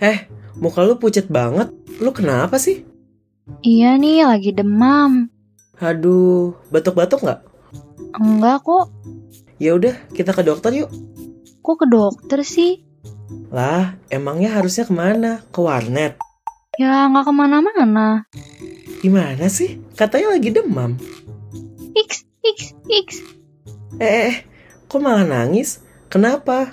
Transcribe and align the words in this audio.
Eh, 0.00 0.24
muka 0.56 0.80
lu 0.80 0.96
pucet 0.96 1.28
banget. 1.28 1.68
Lu 2.00 2.08
kenapa 2.16 2.56
sih? 2.56 2.88
Iya 3.60 4.00
nih, 4.00 4.24
lagi 4.24 4.56
demam. 4.56 5.28
Aduh, 5.76 6.56
batuk-batuk 6.72 7.20
nggak? 7.20 7.40
Enggak 8.16 8.64
kok. 8.64 8.88
Ya 9.60 9.76
udah, 9.76 9.92
kita 10.16 10.32
ke 10.32 10.40
dokter 10.40 10.72
yuk. 10.72 10.88
Kok 11.60 11.76
ke 11.84 11.86
dokter 11.92 12.40
sih? 12.40 12.80
Lah, 13.52 14.00
emangnya 14.08 14.56
harusnya 14.56 14.88
ke 14.88 14.94
mana? 14.96 15.44
Ke 15.52 15.60
warnet? 15.60 16.16
Ya 16.80 17.04
nggak 17.12 17.28
ke 17.28 17.32
mana-mana. 17.36 18.24
Gimana 19.04 19.52
sih? 19.52 19.84
Katanya 20.00 20.40
lagi 20.40 20.48
demam. 20.48 20.96
X, 21.92 22.24
X, 22.40 22.72
X. 22.88 23.06
Eh, 24.00 24.04
eh, 24.04 24.24
eh, 24.32 24.36
kok 24.88 25.04
malah 25.04 25.28
nangis? 25.28 25.84
Kenapa? 26.08 26.72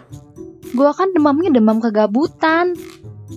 Gua 0.72 0.96
kan 0.96 1.12
demamnya 1.12 1.52
demam 1.52 1.84
kegabutan. 1.84 2.76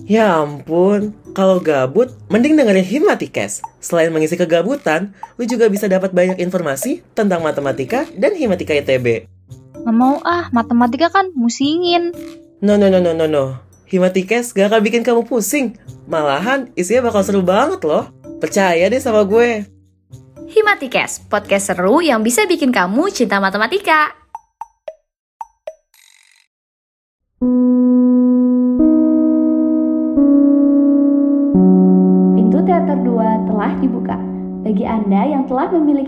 Ya 0.07 0.39
ampun, 0.39 1.11
kalau 1.35 1.59
gabut, 1.59 2.15
mending 2.31 2.55
dengerin 2.55 2.87
Himatikes. 2.87 3.59
Selain 3.83 4.07
mengisi 4.07 4.39
kegabutan, 4.39 5.11
lu 5.35 5.43
juga 5.43 5.67
bisa 5.67 5.91
dapat 5.91 6.15
banyak 6.15 6.39
informasi 6.39 7.03
tentang 7.11 7.43
matematika 7.43 8.07
dan 8.15 8.31
Himatika 8.31 8.71
ITB. 8.71 9.27
Nggak 9.83 9.95
mau 9.95 10.23
ah, 10.23 10.47
matematika 10.55 11.11
kan 11.11 11.35
musingin. 11.35 12.15
No, 12.63 12.79
no, 12.79 12.87
no, 12.87 13.03
no, 13.03 13.11
no, 13.11 13.27
no. 13.27 13.59
Himatikes 13.91 14.55
gak 14.55 14.71
akan 14.71 14.81
bikin 14.87 15.03
kamu 15.03 15.27
pusing. 15.27 15.75
Malahan, 16.07 16.71
isinya 16.79 17.11
bakal 17.11 17.27
seru 17.27 17.43
banget 17.43 17.83
loh. 17.83 18.07
Percaya 18.39 18.87
deh 18.87 19.01
sama 19.03 19.27
gue. 19.27 19.67
Himatikes, 20.47 21.27
podcast 21.27 21.75
seru 21.75 21.99
yang 21.99 22.23
bisa 22.23 22.47
bikin 22.47 22.71
kamu 22.71 23.11
cinta 23.11 23.43
matematika. 23.43 24.20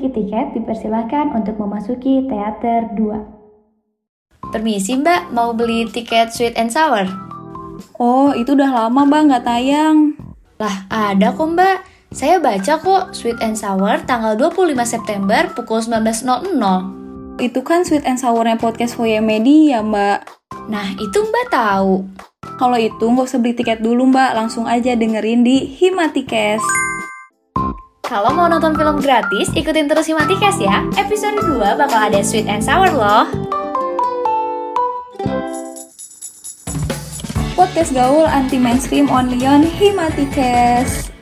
Memiliki 0.03 0.27
tiket, 0.27 0.51
dipersilahkan 0.59 1.31
untuk 1.31 1.55
memasuki 1.63 2.27
teater 2.27 2.91
2. 2.99 4.51
Permisi 4.51 4.99
mbak, 4.99 5.31
mau 5.31 5.55
beli 5.55 5.87
tiket 5.87 6.35
sweet 6.35 6.59
and 6.59 6.67
sour? 6.67 7.07
Oh, 7.95 8.35
itu 8.35 8.51
udah 8.51 8.67
lama 8.67 9.07
mbak 9.07 9.21
nggak 9.31 9.45
tayang. 9.47 10.19
Lah, 10.59 10.75
ada 10.91 11.31
kok 11.31 11.47
mbak. 11.55 11.77
Saya 12.13 12.37
baca 12.37 12.77
kok 12.77 13.17
Sweet 13.17 13.41
and 13.41 13.57
Sour 13.57 14.05
tanggal 14.05 14.37
25 14.37 14.77
September 14.85 15.49
pukul 15.57 15.81
19.00. 15.81 17.41
Itu 17.41 17.65
kan 17.65 17.81
sweet 17.81 18.05
and 18.05 18.21
sournya 18.21 18.53
podcast 18.53 18.93
Foya 18.93 19.17
Media 19.17 19.81
mbak. 19.81 20.21
Nah, 20.69 20.93
itu 21.01 21.17
mbak 21.25 21.49
tahu. 21.49 22.05
Kalau 22.61 22.77
itu 22.77 23.01
nggak 23.01 23.25
usah 23.25 23.41
beli 23.41 23.57
tiket 23.57 23.81
dulu 23.81 24.13
mbak, 24.13 24.37
langsung 24.37 24.69
aja 24.69 24.93
dengerin 24.93 25.41
di 25.41 25.65
Himatikes. 25.65 26.92
Kalau 28.03 28.35
mau 28.35 28.51
nonton 28.51 28.75
film 28.75 28.99
gratis, 28.99 29.47
ikutin 29.55 29.87
terus 29.87 30.11
Himatikes 30.11 30.59
ya. 30.59 30.83
Episode 30.99 31.39
2 31.39 31.79
bakal 31.79 32.11
ada 32.11 32.19
Sweet 32.19 32.51
and 32.51 32.59
Sour 32.59 32.91
loh. 32.91 33.31
Podcast 37.55 37.95
gaul 37.95 38.27
anti 38.27 38.59
mainstream 38.59 39.07
only 39.07 39.47
on 39.47 39.63
Himatikes. 39.63 41.15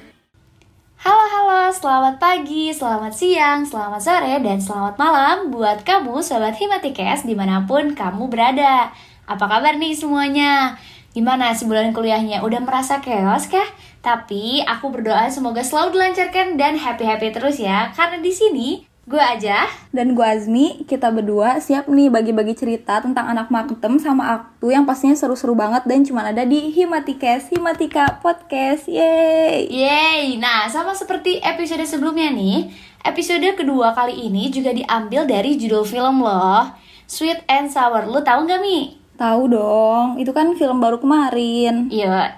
Halo 1.06 1.22
halo, 1.30 1.70
selamat 1.70 2.18
pagi, 2.18 2.74
selamat 2.74 3.14
siang, 3.14 3.62
selamat 3.62 4.02
sore, 4.02 4.42
dan 4.42 4.58
selamat 4.58 4.98
malam 4.98 5.54
buat 5.54 5.86
kamu 5.86 6.26
Sobat 6.26 6.58
Himatikes 6.58 7.30
di 7.30 7.38
mana 7.38 7.62
pun 7.70 7.94
kamu 7.94 8.26
berada. 8.26 8.90
Apa 9.30 9.46
kabar 9.46 9.78
nih 9.78 9.94
semuanya? 9.94 10.82
Gimana 11.14 11.54
sebulan 11.54 11.94
kuliahnya? 11.94 12.42
Udah 12.42 12.58
merasa 12.66 13.04
chaos 13.06 13.46
kah? 13.46 13.70
Tapi 14.02 14.66
aku 14.66 14.90
berdoa 14.90 15.30
semoga 15.30 15.62
selalu 15.62 15.98
dilancarkan 15.98 16.58
dan 16.58 16.74
happy-happy 16.78 17.30
terus 17.30 17.62
ya. 17.62 17.94
Karena 17.94 18.18
di 18.18 18.34
sini 18.34 18.70
gue 19.02 19.18
aja 19.18 19.66
Dan 19.90 20.14
gue 20.14 20.22
Azmi, 20.22 20.86
kita 20.86 21.10
berdua 21.10 21.58
siap 21.58 21.90
nih 21.90 22.14
bagi-bagi 22.14 22.54
cerita 22.54 23.02
tentang 23.02 23.34
anak 23.34 23.50
makem 23.50 23.98
sama 23.98 24.40
aktu 24.40 24.70
yang 24.70 24.86
pastinya 24.86 25.18
seru-seru 25.18 25.58
banget 25.58 25.84
dan 25.90 26.06
cuma 26.06 26.22
ada 26.22 26.46
di 26.46 26.70
Himatikes, 26.70 27.50
Himatika 27.50 28.22
Podcast, 28.22 28.86
yeay! 28.86 29.68
Yeay, 29.68 30.38
nah 30.38 30.70
sama 30.70 30.94
seperti 30.94 31.42
episode 31.42 31.84
sebelumnya 31.84 32.30
nih 32.30 32.70
Episode 33.02 33.58
kedua 33.58 33.98
kali 33.98 34.30
ini 34.30 34.54
juga 34.54 34.70
diambil 34.70 35.26
dari 35.26 35.58
judul 35.58 35.82
film 35.82 36.22
loh 36.22 36.70
Sweet 37.10 37.44
and 37.50 37.74
Sour, 37.74 38.06
lu 38.08 38.22
tahu 38.24 38.48
nggak 38.48 38.62
Mi? 38.62 39.01
Tahu 39.22 39.54
dong, 39.54 40.18
itu 40.18 40.34
kan 40.34 40.50
film 40.58 40.82
baru 40.82 40.98
kemarin. 40.98 41.94
Iya, 41.94 42.34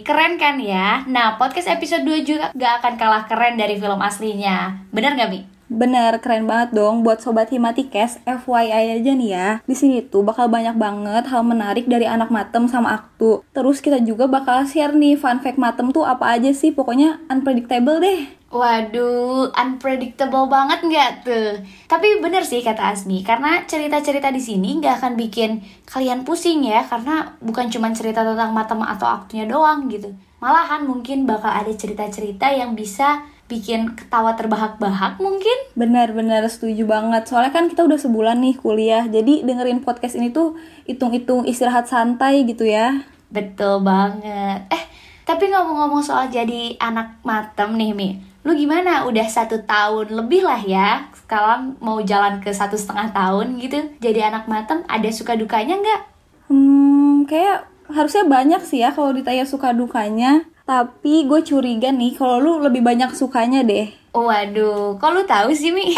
keren 0.00 0.40
kan 0.40 0.56
ya? 0.56 1.04
Nah, 1.04 1.36
podcast 1.36 1.68
episode 1.68 2.08
2 2.08 2.24
juga 2.24 2.48
gak 2.56 2.80
akan 2.80 2.96
kalah 2.96 3.28
keren 3.28 3.60
dari 3.60 3.76
film 3.76 4.00
aslinya 4.00 4.80
Bener 4.88 5.12
gak 5.12 5.28
Mi? 5.28 5.51
Bener, 5.72 6.20
keren 6.20 6.44
banget 6.44 6.76
dong 6.76 7.00
buat 7.00 7.24
sobat 7.24 7.48
Himatikes. 7.48 8.20
FYI 8.28 9.00
aja 9.00 9.12
nih 9.16 9.30
ya. 9.32 9.48
Di 9.64 9.72
sini 9.72 10.04
tuh 10.04 10.20
bakal 10.20 10.52
banyak 10.52 10.76
banget 10.76 11.24
hal 11.32 11.40
menarik 11.40 11.88
dari 11.88 12.04
anak 12.04 12.28
matem 12.28 12.68
sama 12.68 12.92
aktu. 12.92 13.40
Terus 13.56 13.80
kita 13.80 13.96
juga 14.04 14.28
bakal 14.28 14.68
share 14.68 14.92
nih 14.92 15.16
fun 15.16 15.40
fact 15.40 15.56
matem 15.56 15.88
tuh 15.88 16.04
apa 16.04 16.36
aja 16.36 16.52
sih. 16.52 16.76
Pokoknya 16.76 17.24
unpredictable 17.32 18.04
deh. 18.04 18.28
Waduh, 18.52 19.48
unpredictable 19.56 20.44
banget 20.44 20.84
nggak 20.84 21.10
tuh? 21.24 21.64
Tapi 21.88 22.20
bener 22.20 22.44
sih 22.44 22.60
kata 22.60 22.92
Asmi, 22.92 23.24
karena 23.24 23.64
cerita-cerita 23.64 24.28
di 24.28 24.44
sini 24.44 24.76
nggak 24.76 25.00
akan 25.00 25.16
bikin 25.16 25.64
kalian 25.88 26.20
pusing 26.28 26.60
ya, 26.68 26.84
karena 26.84 27.32
bukan 27.40 27.72
cuma 27.72 27.88
cerita 27.96 28.20
tentang 28.20 28.52
matem 28.52 28.84
atau 28.84 29.08
aktunya 29.08 29.48
doang 29.48 29.88
gitu. 29.88 30.12
Malahan 30.44 30.84
mungkin 30.84 31.24
bakal 31.24 31.48
ada 31.48 31.72
cerita-cerita 31.72 32.52
yang 32.52 32.76
bisa 32.76 33.24
bikin 33.52 33.92
ketawa 33.92 34.32
terbahak-bahak 34.32 35.20
mungkin. 35.20 35.58
Bener-bener 35.76 36.40
setuju 36.48 36.88
banget. 36.88 37.28
Soalnya 37.28 37.52
kan 37.52 37.68
kita 37.68 37.84
udah 37.84 38.00
sebulan 38.00 38.40
nih 38.40 38.56
kuliah. 38.56 39.04
Jadi 39.04 39.44
dengerin 39.44 39.84
podcast 39.84 40.16
ini 40.16 40.32
tuh 40.32 40.56
hitung-hitung 40.88 41.44
istirahat 41.44 41.92
santai 41.92 42.48
gitu 42.48 42.64
ya. 42.64 43.04
Betul 43.28 43.84
banget. 43.84 44.64
Eh, 44.72 44.84
tapi 45.28 45.52
ngomong-ngomong 45.52 46.00
soal 46.00 46.32
jadi 46.32 46.80
anak 46.80 47.20
matem 47.20 47.76
nih 47.76 47.92
Mi, 47.92 48.08
lu 48.44 48.56
gimana? 48.56 49.04
Udah 49.04 49.28
satu 49.28 49.60
tahun 49.68 50.12
lebih 50.12 50.48
lah 50.48 50.60
ya. 50.64 51.08
Sekarang 51.12 51.76
mau 51.84 52.00
jalan 52.00 52.40
ke 52.40 52.52
satu 52.52 52.80
setengah 52.80 53.12
tahun 53.12 53.60
gitu. 53.60 54.00
Jadi 54.00 54.20
anak 54.24 54.48
matem 54.48 54.84
ada 54.88 55.08
suka 55.12 55.36
dukanya 55.36 55.76
nggak? 55.76 56.00
Hmm, 56.48 57.24
kayak 57.28 57.68
harusnya 57.92 58.24
banyak 58.24 58.64
sih 58.64 58.80
ya 58.80 58.92
kalau 58.92 59.12
ditanya 59.12 59.44
suka 59.44 59.72
dukanya. 59.76 60.44
Tapi 60.62 61.26
gue 61.26 61.40
curiga 61.42 61.90
nih 61.90 62.14
kalau 62.14 62.38
lu 62.38 62.52
lebih 62.62 62.82
banyak 62.82 63.10
sukanya 63.12 63.66
deh. 63.66 63.90
Waduh, 64.12 65.00
kok 65.00 65.10
lu 65.10 65.24
tahu 65.24 65.50
sih 65.56 65.72
Mi? 65.72 65.96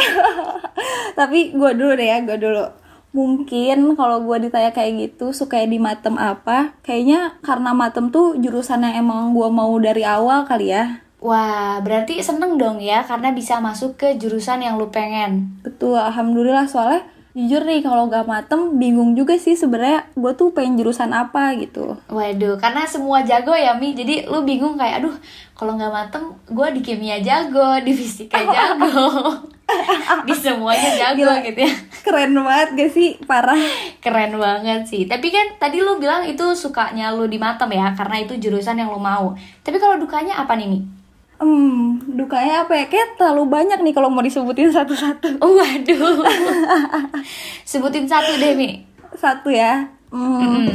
Tapi 1.18 1.52
gue 1.52 1.70
dulu 1.74 1.92
deh 1.98 2.08
ya, 2.08 2.22
gue 2.22 2.38
dulu. 2.38 2.64
Mungkin 3.14 3.94
kalau 3.94 4.26
gue 4.26 4.48
ditanya 4.50 4.74
kayak 4.74 4.92
gitu 4.98 5.30
suka 5.30 5.62
di 5.62 5.78
matem 5.78 6.18
apa? 6.18 6.74
Kayaknya 6.82 7.38
karena 7.46 7.70
matem 7.70 8.10
tuh 8.10 8.34
jurusan 8.38 8.82
yang 8.82 9.06
emang 9.06 9.30
gue 9.30 9.48
mau 9.50 9.70
dari 9.78 10.02
awal 10.02 10.42
kali 10.46 10.74
ya. 10.74 11.04
Wah, 11.24 11.80
berarti 11.80 12.20
seneng 12.20 12.60
dong 12.60 12.84
ya 12.84 13.00
karena 13.00 13.32
bisa 13.32 13.56
masuk 13.56 13.96
ke 13.96 14.18
jurusan 14.20 14.60
yang 14.60 14.76
lu 14.76 14.92
pengen. 14.92 15.56
Betul, 15.64 15.96
alhamdulillah 15.96 16.68
soalnya 16.68 17.06
jujur 17.34 17.66
nih 17.66 17.82
kalau 17.82 18.06
gak 18.06 18.30
matem 18.30 18.78
bingung 18.78 19.18
juga 19.18 19.34
sih 19.34 19.58
sebenarnya 19.58 20.06
gue 20.14 20.32
tuh 20.38 20.54
pengen 20.54 20.78
jurusan 20.78 21.10
apa 21.10 21.58
gitu. 21.58 21.98
Waduh, 22.06 22.54
karena 22.62 22.86
semua 22.86 23.26
jago 23.26 23.50
ya 23.50 23.74
Mi, 23.74 23.90
jadi 23.90 24.30
lu 24.30 24.46
bingung 24.46 24.78
kayak 24.78 25.02
aduh 25.02 25.14
kalau 25.58 25.74
nggak 25.74 25.90
matem 25.90 26.30
gue 26.46 26.68
di 26.78 26.80
kimia 26.86 27.18
jago, 27.18 27.74
di 27.86 27.90
fisika 27.90 28.38
jago, 28.38 29.34
di 30.30 30.34
semuanya 30.38 30.94
jago 30.94 31.26
Gila. 31.26 31.42
gitu 31.42 31.60
ya. 31.66 31.74
Keren 32.06 32.38
banget 32.38 32.68
gak 32.78 32.90
sih? 32.94 33.18
Parah. 33.26 33.58
Keren 33.98 34.38
banget 34.38 34.86
sih. 34.86 35.10
Tapi 35.10 35.34
kan 35.34 35.58
tadi 35.58 35.82
lu 35.82 35.98
bilang 35.98 36.22
itu 36.22 36.54
sukanya 36.54 37.10
lu 37.10 37.26
di 37.26 37.42
matem 37.42 37.74
ya, 37.74 37.98
karena 37.98 38.22
itu 38.22 38.38
jurusan 38.38 38.78
yang 38.78 38.94
lu 38.94 39.02
mau. 39.02 39.34
Tapi 39.66 39.82
kalau 39.82 39.98
dukanya 39.98 40.38
apa 40.38 40.54
nih 40.54 40.70
Mi? 40.70 41.03
Hmm, 41.38 41.98
dukanya 42.14 42.62
apa 42.66 42.72
ya? 42.78 42.84
Kayak 42.86 43.18
terlalu 43.18 43.50
banyak 43.50 43.78
nih 43.82 43.94
kalau 43.94 44.08
mau 44.08 44.22
disebutin 44.22 44.70
satu-satu. 44.70 45.42
Waduh. 45.42 46.22
Sebutin 47.70 48.06
satu 48.06 48.38
deh 48.38 48.54
Mi. 48.54 48.86
Satu 49.18 49.50
ya. 49.50 49.90
Hmm, 50.14 50.62
Mm-mm. 50.62 50.68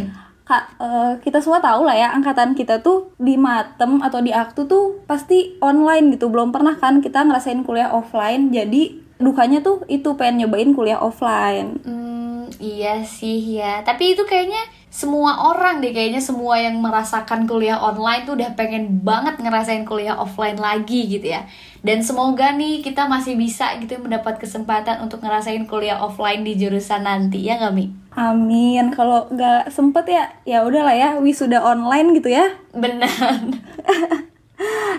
Kak, 0.44 0.64
eh, 0.82 1.14
kita 1.22 1.40
semua 1.40 1.62
tahu 1.62 1.86
lah 1.86 1.94
ya 1.94 2.10
angkatan 2.10 2.58
kita 2.58 2.82
tuh 2.82 3.14
di 3.22 3.38
matem 3.38 4.02
atau 4.02 4.18
di 4.18 4.34
aktu 4.34 4.66
tuh 4.66 5.06
pasti 5.06 5.56
online 5.62 6.18
gitu. 6.18 6.28
Belum 6.28 6.50
pernah 6.50 6.74
kan 6.76 7.00
kita 7.00 7.22
ngerasain 7.22 7.62
kuliah 7.64 7.94
offline. 7.94 8.50
Jadi 8.50 8.98
dukanya 9.22 9.62
tuh 9.62 9.86
itu 9.86 10.18
pengen 10.18 10.44
nyobain 10.48 10.74
kuliah 10.74 10.98
offline. 11.00 11.78
Hmm, 11.86 12.50
iya 12.58 13.06
sih 13.06 13.62
ya. 13.62 13.86
Tapi 13.86 14.18
itu 14.18 14.26
kayaknya 14.26 14.60
semua 14.90 15.54
orang 15.54 15.86
deh 15.86 15.94
kayaknya 15.94 16.18
semua 16.18 16.58
yang 16.58 16.82
merasakan 16.82 17.46
kuliah 17.46 17.78
online 17.78 18.26
tuh 18.26 18.34
udah 18.34 18.58
pengen 18.58 19.06
banget 19.06 19.38
ngerasain 19.38 19.86
kuliah 19.86 20.18
offline 20.18 20.58
lagi 20.58 21.06
gitu 21.06 21.30
ya. 21.30 21.46
Dan 21.86 22.02
semoga 22.02 22.50
nih 22.58 22.82
kita 22.82 23.06
masih 23.06 23.38
bisa 23.38 23.78
gitu 23.78 24.02
mendapat 24.02 24.42
kesempatan 24.42 25.06
untuk 25.06 25.22
ngerasain 25.22 25.70
kuliah 25.70 26.02
offline 26.02 26.42
di 26.42 26.58
jurusan 26.58 27.06
nanti 27.06 27.46
ya 27.46 27.62
nggak 27.62 27.74
Mi? 27.78 27.86
Amin. 28.18 28.90
Kalau 28.90 29.30
nggak 29.30 29.70
sempet 29.70 30.10
ya, 30.10 30.24
ya 30.44 30.66
udahlah 30.66 30.98
ya 30.98 31.10
wisuda 31.22 31.62
online 31.62 32.18
gitu 32.18 32.34
ya. 32.34 32.58
Benar. 32.74 33.10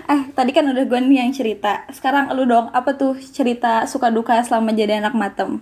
Eh, 0.09 0.33
tadi 0.33 0.51
kan 0.57 0.65
udah 0.65 0.89
gue 0.89 0.99
nih 1.05 1.21
yang 1.21 1.29
cerita. 1.29 1.85
Sekarang 1.93 2.33
lu 2.33 2.49
dong, 2.49 2.73
apa 2.73 2.97
tuh 2.97 3.13
cerita 3.21 3.85
suka 3.85 4.09
duka 4.09 4.41
selama 4.41 4.73
jadi 4.73 4.97
anak 4.97 5.13
matem? 5.13 5.61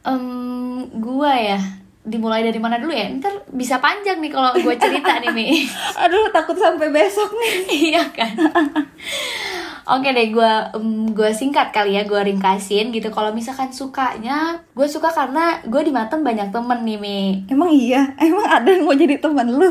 Em, 0.00 0.88
gua 0.96 1.36
ya 1.36 1.83
dimulai 2.04 2.44
dari 2.44 2.60
mana 2.60 2.76
dulu 2.76 2.92
ya? 2.92 3.08
Ntar 3.16 3.48
bisa 3.48 3.80
panjang 3.80 4.20
nih 4.20 4.28
kalau 4.28 4.52
gue 4.52 4.76
cerita 4.76 5.16
nih 5.24 5.32
Mi. 5.32 5.64
Aduh, 6.04 6.28
takut 6.28 6.54
sampai 6.54 6.92
besok 6.92 7.32
nih. 7.32 7.54
iya 7.90 8.04
kan 8.12 8.36
Oke 9.84 10.16
deh, 10.16 10.32
gue 10.32 10.52
gue 11.12 11.30
singkat 11.36 11.68
kali 11.68 11.96
ya, 11.96 12.08
gue 12.08 12.16
ringkasin 12.16 12.88
gitu. 12.88 13.12
Kalau 13.12 13.36
misalkan 13.36 13.68
sukanya, 13.68 14.64
gue 14.72 14.88
suka 14.88 15.12
karena 15.12 15.60
gue 15.64 15.80
di 15.84 15.92
Matem 15.92 16.24
banyak 16.24 16.48
temen 16.48 16.88
nih, 16.88 16.96
Mi. 16.96 17.20
Emang 17.52 17.68
iya? 17.68 18.16
Emang 18.16 18.48
ada 18.48 18.64
yang 18.64 18.88
mau 18.88 18.96
jadi 18.96 19.20
teman 19.20 19.44
lu? 19.44 19.68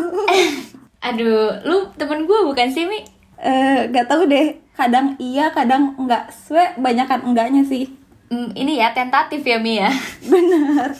Aduh, 1.09 1.57
lu 1.65 1.89
temen 1.97 2.29
gue 2.29 2.39
bukan 2.45 2.69
sih, 2.69 2.85
Mi? 2.85 3.01
Eh, 3.41 3.89
gak 3.89 4.05
tahu 4.05 4.29
deh. 4.29 4.53
Kadang 4.77 5.17
iya, 5.17 5.49
kadang 5.49 5.97
enggak. 5.97 6.29
Sebenernya 6.29 6.77
banyak 6.77 7.05
kan 7.09 7.21
enggaknya 7.25 7.61
sih. 7.65 7.89
Hmm, 8.29 8.53
ini 8.53 8.77
ya 8.77 8.93
tentatif 8.93 9.41
ya, 9.41 9.57
Mi 9.57 9.81
ya. 9.81 9.89
Bener. 10.29 10.93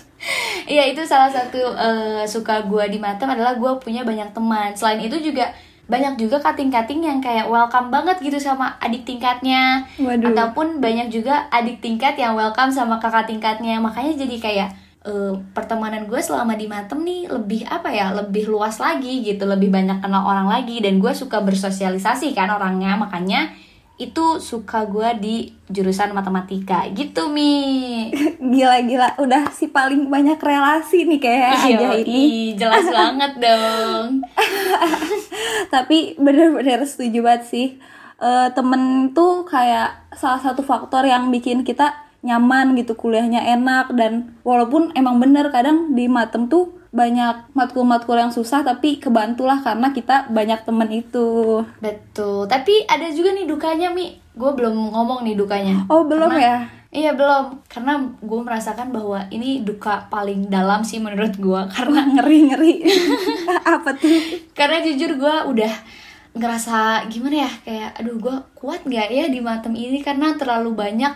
Iya, 0.64 0.96
itu 0.96 1.04
salah 1.04 1.28
satu 1.28 1.60
eh, 1.76 2.24
suka 2.24 2.64
gue 2.64 2.86
di 2.88 3.00
Matem 3.00 3.28
adalah 3.28 3.60
gue 3.60 3.72
punya 3.84 4.08
banyak 4.08 4.32
teman. 4.32 4.72
Selain 4.74 5.00
itu 5.04 5.20
juga 5.20 5.52
banyak 5.84 6.16
juga 6.16 6.40
kating-kating 6.40 7.04
yang 7.04 7.20
kayak 7.20 7.52
welcome 7.52 7.92
banget 7.92 8.24
gitu 8.24 8.40
sama 8.40 8.80
adik 8.80 9.04
tingkatnya. 9.04 9.84
Waduh. 10.00 10.32
Ataupun 10.32 10.80
banyak 10.80 11.12
juga 11.12 11.52
adik 11.52 11.84
tingkat 11.84 12.16
yang 12.16 12.40
welcome 12.40 12.72
sama 12.72 12.98
kakak 13.04 13.28
tingkatnya. 13.28 13.84
Makanya 13.84 14.16
jadi 14.24 14.36
kayak 14.40 14.70
eh, 15.04 15.34
pertemanan 15.52 16.08
gue 16.08 16.20
selama 16.24 16.56
di 16.56 16.72
Matem 16.72 17.04
nih 17.04 17.28
lebih 17.28 17.68
apa 17.68 17.92
ya 17.92 18.16
lebih 18.16 18.48
luas 18.48 18.80
lagi 18.80 19.20
gitu 19.20 19.44
lebih 19.44 19.68
banyak 19.68 20.00
kenal 20.00 20.24
orang 20.24 20.48
lagi 20.48 20.80
dan 20.80 21.04
gue 21.04 21.12
suka 21.12 21.44
bersosialisasi 21.44 22.32
kan 22.32 22.48
orangnya 22.48 22.96
makanya 22.96 23.52
itu 24.02 24.42
suka 24.42 24.90
gue 24.90 25.10
di 25.22 25.36
jurusan 25.70 26.18
matematika 26.18 26.90
gitu 26.98 27.30
mi 27.30 28.10
Gila-gila, 28.54 29.18
udah 29.22 29.54
si 29.54 29.70
paling 29.70 30.10
banyak 30.10 30.42
relasi 30.42 31.06
nih 31.06 31.22
kayak 31.22 31.50
aja 31.62 31.90
Yoi, 31.94 32.02
ini. 32.02 32.24
jelas 32.58 32.90
banget 32.98 33.38
dong 33.38 34.26
Tapi 35.74 36.18
bener-bener 36.22 36.86
setuju 36.86 37.22
banget 37.26 37.44
sih. 37.50 37.68
Eh, 38.24 38.50
temen 38.56 39.12
tuh 39.12 39.44
kayak 39.44 40.14
salah 40.16 40.40
satu 40.40 40.64
faktor 40.64 41.04
yang 41.04 41.28
bikin 41.28 41.66
kita 41.68 41.92
nyaman 42.24 42.72
gitu 42.80 42.96
kuliahnya 42.96 43.44
enak 43.60 43.92
dan 44.00 44.40
walaupun 44.48 44.96
emang 44.96 45.20
bener 45.20 45.52
kadang 45.52 45.92
di 45.92 46.08
matem 46.08 46.48
tuh 46.48 46.72
banyak 46.94 47.50
matkul-matkul 47.52 48.14
yang 48.14 48.30
susah 48.30 48.62
tapi 48.62 48.96
kebantulah 48.96 49.58
karena 49.60 49.90
kita 49.90 50.30
banyak 50.30 50.62
temen 50.62 50.88
itu. 50.88 51.66
betul 51.78 52.46
tapi 52.46 52.86
ada 52.86 53.10
juga 53.10 53.34
nih 53.34 53.44
dukanya 53.44 53.90
mi 53.90 54.14
gue 54.32 54.52
belum 54.52 54.94
ngomong 54.94 55.22
nih 55.22 55.34
dukanya 55.34 55.86
Oh 55.88 56.06
belum 56.06 56.30
Karena- 56.32 56.46
ya? 56.46 56.58
Iya 56.94 57.10
belum, 57.12 57.66
karena 57.66 57.98
gue 58.22 58.40
merasakan 58.40 58.94
bahwa 58.94 59.26
ini 59.28 59.66
duka 59.66 60.06
paling 60.08 60.46
dalam 60.46 60.86
sih 60.86 61.02
menurut 61.02 61.34
gue 61.34 61.62
Karena 61.68 62.06
ngeri 62.08 62.40
ngeri. 62.48 62.74
Apa 63.74 63.98
tuh? 63.98 64.14
karena 64.54 64.78
jujur 64.80 65.18
gue 65.18 65.36
udah 65.50 65.74
ngerasa 66.34 67.10
gimana 67.10 67.46
ya 67.46 67.52
kayak 67.64 67.90
aduh 67.98 68.18
gue 68.18 68.36
kuat 68.54 68.86
nggak 68.86 69.10
ya 69.10 69.26
di 69.26 69.38
matem 69.38 69.74
ini 69.74 70.02
karena 70.02 70.34
terlalu 70.34 70.74
banyak 70.74 71.14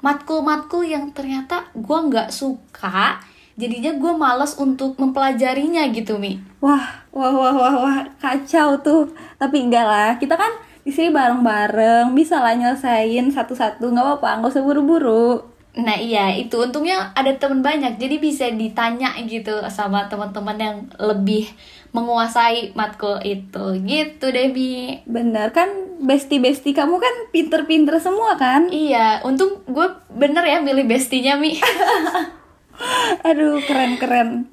matkul-matkul 0.00 0.82
yang 0.82 1.10
ternyata 1.10 1.70
gue 1.72 1.98
nggak 2.00 2.30
suka 2.30 3.18
jadinya 3.60 3.92
gue 4.00 4.12
males 4.16 4.56
untuk 4.56 4.96
mempelajarinya 4.96 5.84
gitu 5.92 6.16
mi. 6.16 6.40
Wah, 6.64 7.04
wah, 7.12 7.28
wah, 7.28 7.52
wah, 7.52 7.74
wah, 7.84 7.98
kacau 8.16 8.80
tuh. 8.80 9.12
Tapi 9.36 9.68
enggak 9.68 9.84
lah, 9.84 10.10
kita 10.16 10.40
kan 10.40 10.48
di 10.80 10.88
sini 10.88 11.12
bareng-bareng, 11.12 12.16
bisa 12.16 12.40
lah 12.40 12.56
nyelesain 12.56 13.28
satu-satu, 13.28 13.84
nggak 13.92 14.04
apa-apa, 14.16 14.40
nggak 14.40 14.52
usah 14.56 14.64
buru-buru. 14.64 15.50
Nah 15.78 15.94
iya. 15.94 16.34
Itu 16.34 16.66
untungnya 16.66 17.14
ada 17.14 17.30
teman 17.38 17.62
banyak. 17.62 17.94
Jadi 18.00 18.16
bisa 18.18 18.50
ditanya 18.50 19.14
gitu 19.22 19.62
sama 19.70 20.10
teman-teman 20.10 20.58
yang 20.58 20.76
lebih 20.98 21.46
menguasai 21.94 22.74
matkul 22.74 23.22
itu. 23.22 23.78
Gitu 23.86 24.26
Debbie. 24.34 25.06
Bener. 25.06 25.54
Kan, 25.54 25.70
bestie-bestie 26.02 26.74
kamu 26.74 26.98
kan 26.98 27.14
pinter-pinter 27.30 28.02
semua 28.02 28.34
kan? 28.34 28.66
Iya. 28.72 29.22
Untung 29.22 29.62
gue 29.70 29.86
bener 30.10 30.42
ya 30.42 30.58
milih 30.58 30.90
bestinya 30.90 31.38
Mi. 31.38 31.54
Aduh, 33.28 33.60
keren-keren. 33.64 34.48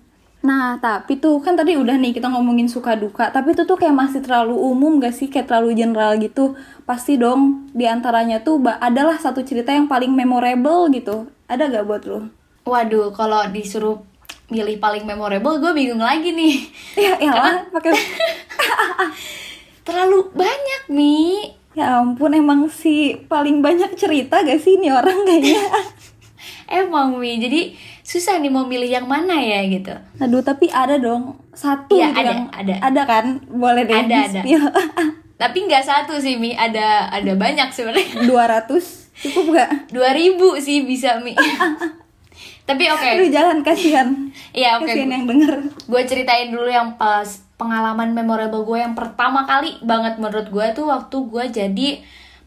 Nah, 0.45 0.77
tapi 0.79 1.17
tuh 1.17 1.41
kan 1.41 1.57
tadi 1.57 1.75
udah 1.75 1.97
nih 1.97 2.13
kita 2.15 2.29
ngomongin 2.29 2.69
suka 2.69 2.93
duka, 2.95 3.33
tapi 3.33 3.51
itu 3.57 3.65
tuh 3.65 3.75
kayak 3.75 3.91
masih 3.91 4.21
terlalu 4.23 4.55
umum 4.55 5.01
gak 5.01 5.11
sih, 5.11 5.27
kayak 5.27 5.49
terlalu 5.49 5.75
general 5.75 6.15
gitu. 6.21 6.55
Pasti 6.87 7.17
dong 7.19 7.67
di 7.73 7.83
antaranya 7.89 8.39
tuh 8.45 8.61
ba- 8.61 8.79
adalah 8.79 9.17
satu 9.17 9.41
cerita 9.43 9.73
yang 9.73 9.89
paling 9.89 10.13
memorable 10.13 10.87
gitu. 10.93 11.27
Ada 11.49 11.67
gak 11.67 11.85
buat 11.89 12.03
lu? 12.05 12.19
Waduh 12.63 13.11
kalau 13.11 13.43
disuruh 13.49 13.99
milih 14.47 14.79
paling 14.79 15.03
memorable 15.03 15.59
gue 15.59 15.71
bingung 15.75 16.03
lagi 16.03 16.31
nih. 16.31 16.55
Ya, 17.03 17.19
elah, 17.19 17.67
pakai 17.73 17.91
Terlalu 19.87 20.31
banyak 20.31 20.81
Mi. 20.91 21.51
Ya 21.77 22.01
ampun, 22.01 22.33
emang 22.33 22.71
si 22.73 23.13
paling 23.29 23.61
banyak 23.61 23.93
cerita 23.99 24.41
gak 24.41 24.59
sih 24.63 24.79
ini 24.79 24.89
orang 24.89 25.27
kayaknya? 25.27 25.61
Emang 26.67 27.15
Mi 27.19 27.37
jadi 27.37 27.75
susah 28.07 28.39
nih 28.39 28.47
mau 28.47 28.63
milih 28.63 28.87
yang 28.87 29.03
mana 29.03 29.35
ya 29.35 29.67
gitu. 29.67 29.91
Aduh, 30.23 30.39
tapi 30.39 30.71
ada 30.71 30.95
dong 30.95 31.35
satu 31.51 31.99
Iya, 31.99 32.15
gitu 32.15 32.19
ada, 32.23 32.31
yang 32.31 32.43
ada. 32.55 32.73
ada 32.79 33.01
kan? 33.03 33.25
Boleh 33.51 33.83
deh. 33.83 33.99
Ada, 33.99 34.07
ada. 34.07 34.19
di-spill. 34.31 34.63
Tapi 35.43 35.69
nggak 35.69 35.85
satu 35.85 36.17
sih 36.17 36.39
Mi 36.39 36.55
ada 36.55 37.11
ada 37.11 37.35
banyak 37.35 37.69
sebenarnya. 37.69 38.25
200 38.31 39.27
cukup 39.27 39.45
gak? 39.53 39.91
2000 39.91 40.39
sih 40.63 40.87
bisa 40.87 41.19
Mi. 41.19 41.35
Tapi 42.67 42.83
oke. 42.89 43.07
Aduh, 43.19 43.27
jalan 43.27 43.59
kasihan. 43.59 44.07
Iya 44.55 44.79
oke. 44.79 44.87
Kasihan 44.87 45.11
yang 45.11 45.25
denger. 45.27 45.67
Gue 45.85 46.01
ceritain 46.07 46.47
dulu 46.49 46.71
yang 46.71 46.95
pas 46.95 47.43
pengalaman 47.59 48.15
memorable 48.15 48.63
gue 48.63 48.79
yang 48.81 48.95
pertama 48.95 49.43
kali 49.43 49.77
banget 49.83 50.15
menurut 50.17 50.47
gue 50.47 50.65
tuh 50.71 50.87
waktu 50.87 51.17
gue 51.27 51.45
jadi 51.51 51.89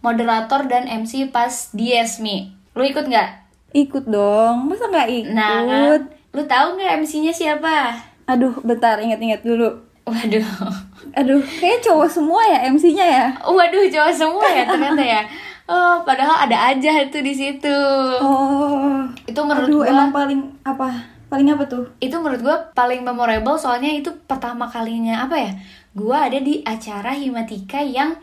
moderator 0.01 0.65
dan 0.67 0.89
MC 0.89 1.29
pas 1.29 1.69
Dies 1.77 2.19
Mi. 2.19 2.57
Lu 2.73 2.83
ikut 2.83 3.07
nggak? 3.07 3.50
Ikut 3.71 4.05
dong, 4.11 4.67
masa 4.67 4.91
nggak 4.91 5.09
ikut? 5.09 5.35
Nah, 5.35 5.63
kan? 5.63 6.03
lu 6.35 6.43
tahu 6.47 6.75
nggak 6.75 7.03
MC-nya 7.03 7.31
siapa? 7.31 7.95
Aduh, 8.27 8.55
bentar, 8.67 8.99
ingat-ingat 8.99 9.47
dulu. 9.47 9.71
Waduh. 10.07 10.47
Aduh, 11.15 11.39
kayak 11.63 11.79
cowok 11.83 12.11
semua 12.11 12.43
ya 12.43 12.67
MC-nya 12.67 13.07
ya? 13.07 13.27
Waduh, 13.47 13.87
cowok 13.87 14.13
semua 14.15 14.47
ya 14.51 14.67
ternyata 14.67 15.03
ya. 15.03 15.23
Oh, 15.71 16.03
padahal 16.03 16.51
ada 16.51 16.75
aja 16.75 16.99
itu 16.99 17.23
di 17.23 17.31
situ. 17.31 17.79
Oh, 18.19 19.07
Itu 19.23 19.39
menurut 19.47 19.71
aduh, 19.71 19.83
gue 19.83 19.87
emang 19.87 20.11
paling 20.11 20.41
apa? 20.67 20.91
Paling 21.31 21.47
apa 21.55 21.63
tuh? 21.71 21.87
itu 22.03 22.11
menurut 22.19 22.43
gue 22.43 22.57
paling 22.75 23.07
memorable 23.07 23.55
soalnya 23.55 23.87
itu 23.87 24.11
pertama 24.27 24.67
kalinya 24.67 25.23
apa 25.23 25.39
ya 25.39 25.53
gue 25.95 26.17
ada 26.19 26.39
di 26.43 26.59
acara 26.67 27.15
himatika 27.15 27.79
yang 27.79 28.19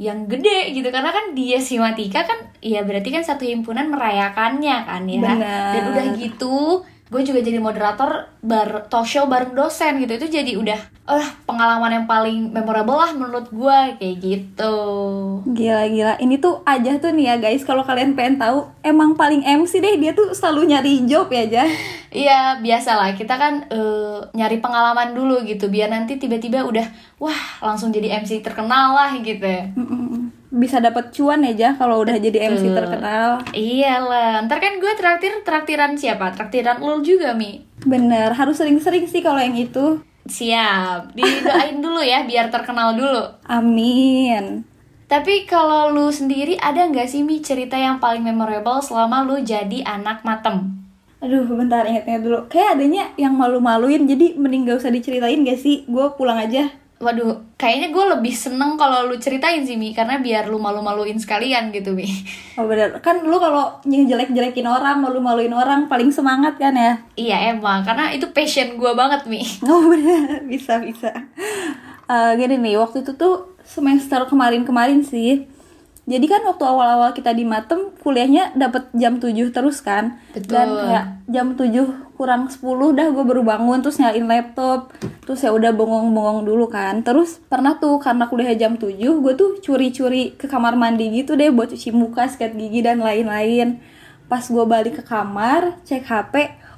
yang 0.00 0.24
gede 0.24 0.72
gitu 0.72 0.88
karena 0.88 1.12
kan 1.12 1.36
dia 1.36 1.60
himatika 1.60 2.24
kan 2.24 2.48
ya 2.64 2.80
berarti 2.88 3.12
kan 3.12 3.20
satu 3.20 3.44
himpunan 3.44 3.92
merayakannya 3.92 4.76
kan 4.88 5.04
ya 5.04 5.20
Benar. 5.20 5.72
dan 5.76 5.82
udah 5.92 6.06
gitu 6.16 6.80
gue 7.10 7.22
juga 7.26 7.42
jadi 7.42 7.58
moderator 7.58 8.30
bar 8.38 8.86
talk 8.86 9.02
show 9.02 9.26
bareng 9.26 9.52
dosen 9.52 9.98
gitu. 9.98 10.14
Itu 10.14 10.26
jadi 10.30 10.54
udah 10.54 10.78
eh 11.10 11.28
pengalaman 11.42 11.90
yang 11.90 12.06
paling 12.06 12.54
memorable 12.54 12.94
lah 12.94 13.10
menurut 13.10 13.50
gue. 13.50 13.78
Kayak 13.98 14.16
gitu. 14.22 14.76
Gila-gila, 15.50 16.22
ini 16.22 16.38
tuh 16.38 16.62
aja 16.62 16.96
tuh 17.02 17.10
nih 17.10 17.34
ya 17.34 17.36
guys, 17.42 17.66
kalau 17.66 17.82
kalian 17.82 18.14
pengen 18.14 18.38
tahu, 18.38 18.70
emang 18.86 19.18
paling 19.18 19.42
MC 19.42 19.82
deh, 19.82 19.98
dia 19.98 20.14
tuh 20.14 20.30
selalu 20.30 20.70
nyari 20.70 21.04
job 21.04 21.26
ya, 21.28 21.44
Jah. 21.50 21.70
Iya 22.10 22.58
biasa 22.58 22.98
lah 22.98 23.14
kita 23.14 23.38
kan 23.38 23.70
eh, 23.70 24.18
nyari 24.34 24.58
pengalaman 24.58 25.14
dulu 25.14 25.46
gitu. 25.46 25.70
Biar 25.70 25.94
nanti 25.94 26.18
tiba-tiba 26.18 26.66
udah 26.66 26.86
wah 27.22 27.62
langsung 27.62 27.94
jadi 27.94 28.18
MC 28.18 28.42
terkenal 28.42 28.98
lah 28.98 29.14
gitu. 29.22 29.46
Mm-mm. 29.78 30.39
Bisa 30.50 30.82
dapat 30.82 31.14
cuan 31.14 31.46
ya, 31.46 31.54
Jah, 31.54 31.72
kalau 31.78 32.02
udah 32.02 32.18
jadi 32.18 32.50
MC 32.50 32.74
terkenal. 32.74 33.38
Iyalah, 33.54 34.44
ntar 34.50 34.58
kan 34.58 34.82
gue 34.82 34.92
traktir 34.98 35.46
traktiran 35.46 35.94
siapa? 35.94 36.34
Traktiran 36.34 36.82
lu 36.82 36.98
juga 37.06 37.38
mi. 37.38 37.62
Bener, 37.86 38.34
harus 38.34 38.58
sering-sering 38.58 39.06
sih 39.06 39.22
kalau 39.22 39.38
yang 39.38 39.54
itu. 39.54 40.02
Siap, 40.26 41.14
didoain 41.14 41.78
dulu 41.84 42.02
ya 42.02 42.26
biar 42.26 42.50
terkenal 42.50 42.98
dulu. 42.98 43.30
Amin. 43.46 44.66
Tapi 45.10 45.46
kalau 45.46 45.90
lu 45.90 46.10
sendiri 46.10 46.54
ada 46.58 46.86
nggak 46.86 47.10
sih 47.10 47.26
mi 47.26 47.42
cerita 47.42 47.74
yang 47.74 47.98
paling 47.98 48.22
memorable 48.22 48.78
selama 48.78 49.26
lu 49.26 49.42
jadi 49.42 49.82
anak 49.82 50.22
matem? 50.22 50.80
Aduh, 51.20 51.44
bentar 51.50 51.84
ingat-ingat 51.84 52.22
dulu. 52.24 52.38
Kayak 52.48 52.80
adanya 52.80 53.04
yang 53.20 53.36
malu-maluin, 53.36 54.08
jadi 54.08 54.40
mending 54.40 54.64
gak 54.64 54.80
usah 54.80 54.88
diceritain 54.88 55.44
gak 55.44 55.60
sih? 55.60 55.84
Gue 55.84 56.16
pulang 56.16 56.40
aja. 56.40 56.72
Waduh, 57.00 57.56
kayaknya 57.56 57.96
gue 57.96 58.04
lebih 58.12 58.34
seneng 58.36 58.76
kalau 58.76 59.08
lu 59.08 59.16
ceritain 59.16 59.64
sih 59.64 59.80
Mi, 59.80 59.96
karena 59.96 60.20
biar 60.20 60.52
lu 60.52 60.60
malu-maluin 60.60 61.16
sekalian 61.16 61.72
gitu 61.72 61.96
Mi. 61.96 62.04
Oh 62.60 62.68
bener, 62.68 62.92
kan 63.00 63.24
lu 63.24 63.40
kalau 63.40 63.80
jelek-jelekin 63.88 64.68
orang, 64.68 65.00
malu-maluin 65.00 65.56
orang 65.56 65.88
paling 65.88 66.12
semangat 66.12 66.60
kan 66.60 66.76
ya? 66.76 67.00
Iya 67.16 67.56
emang, 67.56 67.88
karena 67.88 68.12
itu 68.12 68.28
passion 68.36 68.76
gue 68.76 68.92
banget 68.92 69.24
Mi. 69.24 69.40
Oh 69.64 69.88
bener, 69.88 70.44
bisa 70.44 70.76
bisa. 70.84 71.08
Eh, 72.04 72.30
gini 72.36 72.60
nih, 72.60 72.76
waktu 72.76 73.00
itu 73.00 73.16
tuh 73.16 73.56
semester 73.64 74.20
kemarin-kemarin 74.28 75.00
sih. 75.00 75.48
Jadi 76.10 76.26
kan 76.26 76.42
waktu 76.42 76.66
awal-awal 76.66 77.14
kita 77.14 77.30
di 77.30 77.46
Matem 77.46 77.94
kuliahnya 78.02 78.58
dapat 78.58 78.90
jam 78.98 79.22
7 79.22 79.54
terus 79.54 79.78
kan. 79.78 80.18
Betul. 80.34 80.50
Dan 80.50 80.68
kayak 80.74 81.06
jam 81.30 81.46
7 81.54 82.18
kurang 82.18 82.50
10 82.50 82.98
dah 82.98 83.06
gue 83.14 83.22
baru 83.22 83.46
bangun 83.46 83.78
terus 83.78 84.02
nyalain 84.02 84.26
laptop. 84.26 84.90
Terus 85.22 85.38
ya 85.46 85.54
udah 85.54 85.70
bengong-bengong 85.70 86.42
dulu 86.42 86.66
kan. 86.66 87.06
Terus 87.06 87.38
pernah 87.46 87.78
tuh 87.78 88.02
karena 88.02 88.26
kuliah 88.26 88.58
jam 88.58 88.74
7 88.74 88.90
gue 88.98 89.32
tuh 89.38 89.62
curi-curi 89.62 90.34
ke 90.34 90.50
kamar 90.50 90.74
mandi 90.74 91.14
gitu 91.14 91.38
deh 91.38 91.54
buat 91.54 91.70
cuci 91.70 91.94
muka, 91.94 92.26
sikat 92.26 92.58
gigi 92.58 92.82
dan 92.82 92.98
lain-lain. 92.98 93.78
Pas 94.26 94.42
gue 94.42 94.64
balik 94.66 94.98
ke 94.98 95.02
kamar, 95.06 95.78
cek 95.86 96.06
HP, 96.10 96.34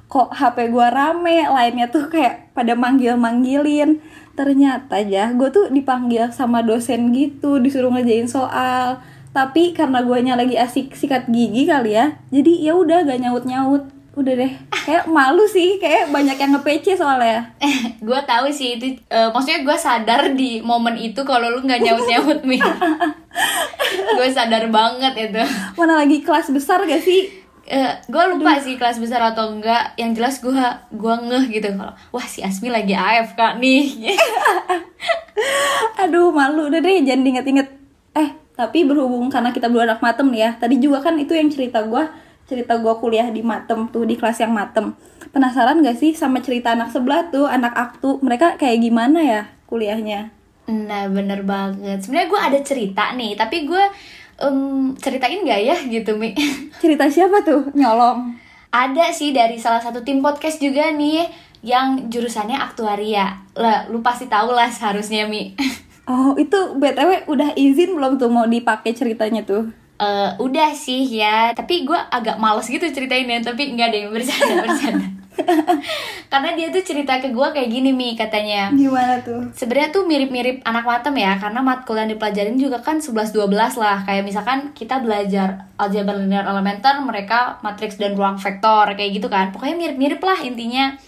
kok 0.09 0.29
HP 0.29 0.69
gue 0.69 0.87
rame, 0.93 1.41
lainnya 1.49 1.89
tuh 1.89 2.05
kayak 2.05 2.53
pada 2.53 2.77
manggil-manggilin. 2.77 3.97
Ternyata 4.33 5.01
ya, 5.01 5.29
gue 5.33 5.49
tuh 5.53 5.69
dipanggil 5.69 6.29
sama 6.33 6.65
dosen 6.65 7.13
gitu, 7.13 7.61
disuruh 7.61 7.93
ngerjain 7.93 8.25
soal. 8.25 9.01
Tapi 9.33 9.73
karena 9.73 10.05
guanya 10.05 10.37
lagi 10.37 10.53
asik 10.53 10.93
sikat 10.93 11.25
gigi 11.33 11.65
kali 11.65 11.97
ya, 11.97 12.21
jadi 12.29 12.53
ya 12.69 12.73
udah 12.77 13.01
gak 13.01 13.19
nyaut-nyaut. 13.19 13.89
Udah 14.13 14.33
deh, 14.37 14.53
kayak 14.69 15.09
malu 15.09 15.41
sih, 15.49 15.81
kayak 15.81 16.13
banyak 16.13 16.37
yang 16.37 16.53
nge-PC 16.53 17.01
soalnya. 17.01 17.49
gue 18.05 18.19
tahu 18.29 18.45
sih 18.53 18.77
itu, 18.77 18.93
eh, 19.09 19.29
maksudnya 19.33 19.65
gue 19.65 19.73
sadar 19.73 20.21
di 20.37 20.61
momen 20.61 20.93
itu 21.01 21.25
kalau 21.25 21.49
lu 21.49 21.65
nggak 21.65 21.81
nyaut-nyaut 21.81 22.45
Mi. 22.45 22.61
gue 24.21 24.27
sadar 24.29 24.69
banget 24.69 25.13
itu. 25.17 25.41
Mana 25.73 26.05
lagi 26.05 26.21
kelas 26.21 26.53
besar 26.53 26.85
gak 26.85 27.01
sih? 27.01 27.41
gue 28.11 28.23
lupa 28.27 28.59
sih 28.59 28.75
kelas 28.75 28.99
besar 28.99 29.23
atau 29.23 29.55
enggak 29.55 29.95
yang 29.95 30.11
jelas 30.11 30.43
gue 30.43 30.51
gua 30.99 31.15
ngeh 31.23 31.47
gitu 31.47 31.71
kalau 31.71 31.95
wah 32.11 32.27
si 32.27 32.43
Asmi 32.43 32.67
lagi 32.67 32.91
AFK 32.91 33.55
nih 33.55 34.11
Aduh, 36.03 36.35
malu 36.35 36.67
udah 36.67 36.83
deh, 36.83 36.99
jangan 37.01 37.23
diinget-inget. 37.23 37.67
Eh, 38.13 38.29
tapi 38.53 38.85
berhubung 38.85 39.29
karena 39.33 39.49
kita 39.49 39.69
berdua 39.69 39.89
anak 39.89 40.01
matem 40.01 40.29
nih 40.29 40.41
ya. 40.45 40.51
Tadi 40.61 40.75
juga 40.77 41.01
kan 41.01 41.17
itu 41.17 41.33
yang 41.33 41.49
cerita 41.49 41.81
gua, 41.85 42.09
cerita 42.45 42.77
gua 42.77 42.97
kuliah 43.01 43.29
di 43.33 43.41
matem 43.41 43.89
tuh 43.89 44.05
di 44.05 44.13
kelas 44.13 44.41
yang 44.41 44.53
matem. 44.53 44.93
Penasaran 45.33 45.81
gak 45.81 45.97
sih 45.97 46.13
sama 46.13 46.41
cerita 46.41 46.77
anak 46.77 46.93
sebelah 46.93 47.33
tuh, 47.33 47.49
anak 47.49 47.73
aktu? 47.73 48.21
Mereka 48.21 48.61
kayak 48.61 48.77
gimana 48.81 49.19
ya 49.21 49.41
kuliahnya? 49.65 50.43
nah 50.63 51.11
bener 51.11 51.43
banget 51.43 51.99
sebenarnya 51.99 52.29
gue 52.31 52.39
ada 52.39 52.59
cerita 52.63 53.03
nih 53.19 53.35
tapi 53.35 53.67
gue 53.67 53.83
em, 54.39 54.95
ceritain 54.95 55.43
gak 55.43 55.59
ya 55.59 55.75
gitu 55.91 56.15
Mi 56.15 56.31
Cerita 56.81 57.11
siapa 57.11 57.43
tuh? 57.43 57.67
Nyolong. 57.75 58.31
ada 58.71 59.11
sih 59.11 59.35
dari 59.35 59.59
salah 59.59 59.83
satu 59.83 60.01
tim 60.07 60.23
podcast 60.23 60.63
juga 60.63 60.87
nih 60.95 61.27
yang 61.67 62.07
jurusannya 62.07 62.55
aktuaria 62.55 63.43
lah 63.59 63.85
lu 63.91 63.99
pasti 63.99 64.31
tahu 64.31 64.55
lah 64.55 64.71
seharusnya 64.71 65.27
Mi 65.27 65.51
Oh, 66.03 66.35
itu 66.35 66.59
BTW 66.75 67.31
udah 67.31 67.55
izin 67.55 67.95
belum 67.95 68.19
tuh 68.19 68.27
mau 68.27 68.43
dipakai 68.43 68.91
ceritanya 68.91 69.47
tuh? 69.47 69.71
Eh, 70.03 70.29
udah 70.41 70.75
sih 70.75 71.07
ya. 71.07 71.55
Tapi 71.55 71.87
gue 71.87 71.95
agak 71.95 72.35
males 72.41 72.67
gitu 72.67 72.83
ceritainnya 72.83 73.39
tapi 73.39 73.71
nggak 73.77 73.89
deh 73.93 74.03
bercanda 74.11 74.67
bercanda. 74.67 75.07
Karena 76.31 76.53
dia 76.53 76.69
tuh 76.69 76.83
cerita 76.85 77.17
ke 77.17 77.31
gue 77.31 77.47
kayak 77.55 77.69
gini 77.71 77.95
mi 77.95 78.13
katanya. 78.19 78.69
Gimana 78.75 79.23
tuh? 79.23 79.49
sebenarnya 79.55 79.89
tuh 79.95 80.03
mirip-mirip 80.05 80.61
anak 80.67 80.85
matem 80.85 81.15
ya 81.17 81.39
karena 81.41 81.59
matkul 81.63 81.97
yang 81.97 82.11
dipelajarin 82.11 82.59
juga 82.59 82.83
kan 82.83 82.99
11-12 82.99 83.47
lah. 83.79 84.03
Kayak 84.03 84.23
misalkan 84.27 84.59
kita 84.75 84.99
belajar 84.99 85.71
aljabar 85.79 86.19
linear 86.19 86.45
elementer 86.45 86.99
mereka 86.99 87.63
matriks 87.63 87.95
dan 87.95 88.19
ruang 88.19 88.35
vektor 88.35 88.91
kayak 88.93 89.23
gitu 89.23 89.31
kan. 89.31 89.55
Pokoknya 89.55 89.79
mirip-mirip 89.79 90.19
lah 90.19 90.37
intinya 90.43 90.99